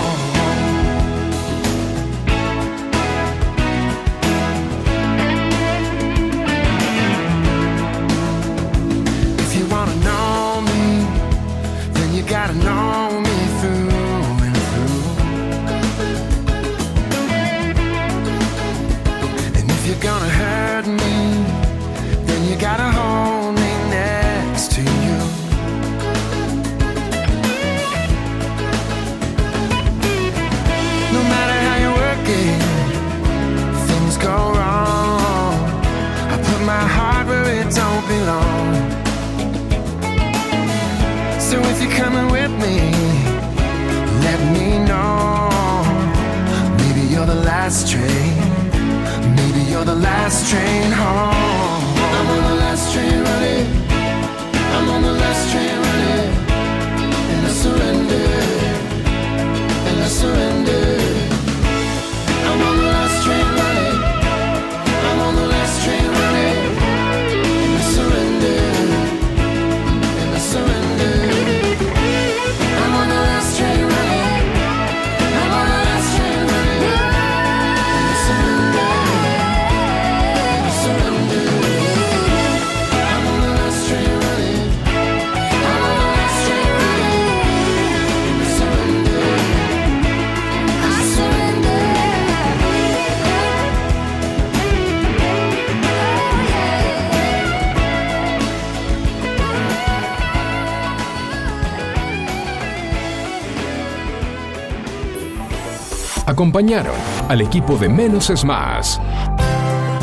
[47.73, 48.37] Last train.
[49.35, 51.95] Maybe you're the last train home.
[52.19, 53.52] I'm on the last train running.
[106.27, 106.95] Acompañaron
[107.29, 109.01] al equipo de Menos es Más.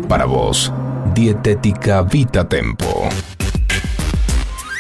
[0.08, 0.74] Para vos,
[1.14, 3.10] Dietética Vita Tempo.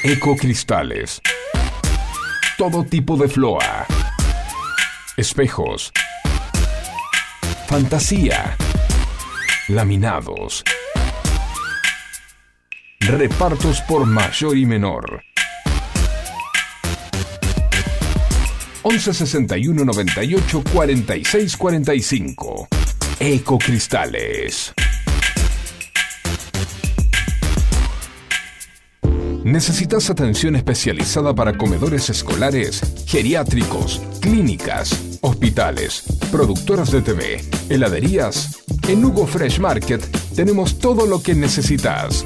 [0.04, 1.22] Ecocristales.
[2.58, 3.86] Todo tipo de floa.
[5.18, 5.92] Espejos.
[7.68, 8.56] Fantasía.
[9.68, 10.64] Laminados.
[13.18, 15.24] Repartos por mayor y menor.
[18.84, 22.68] 11 61 98 46 45.
[23.20, 24.74] Ecocristales.
[29.44, 38.64] ¿Necesitas atención especializada para comedores escolares, geriátricos, clínicas, hospitales, productoras de TV, heladerías?
[38.88, 40.06] En Hugo Fresh Market
[40.36, 42.26] tenemos todo lo que necesitas.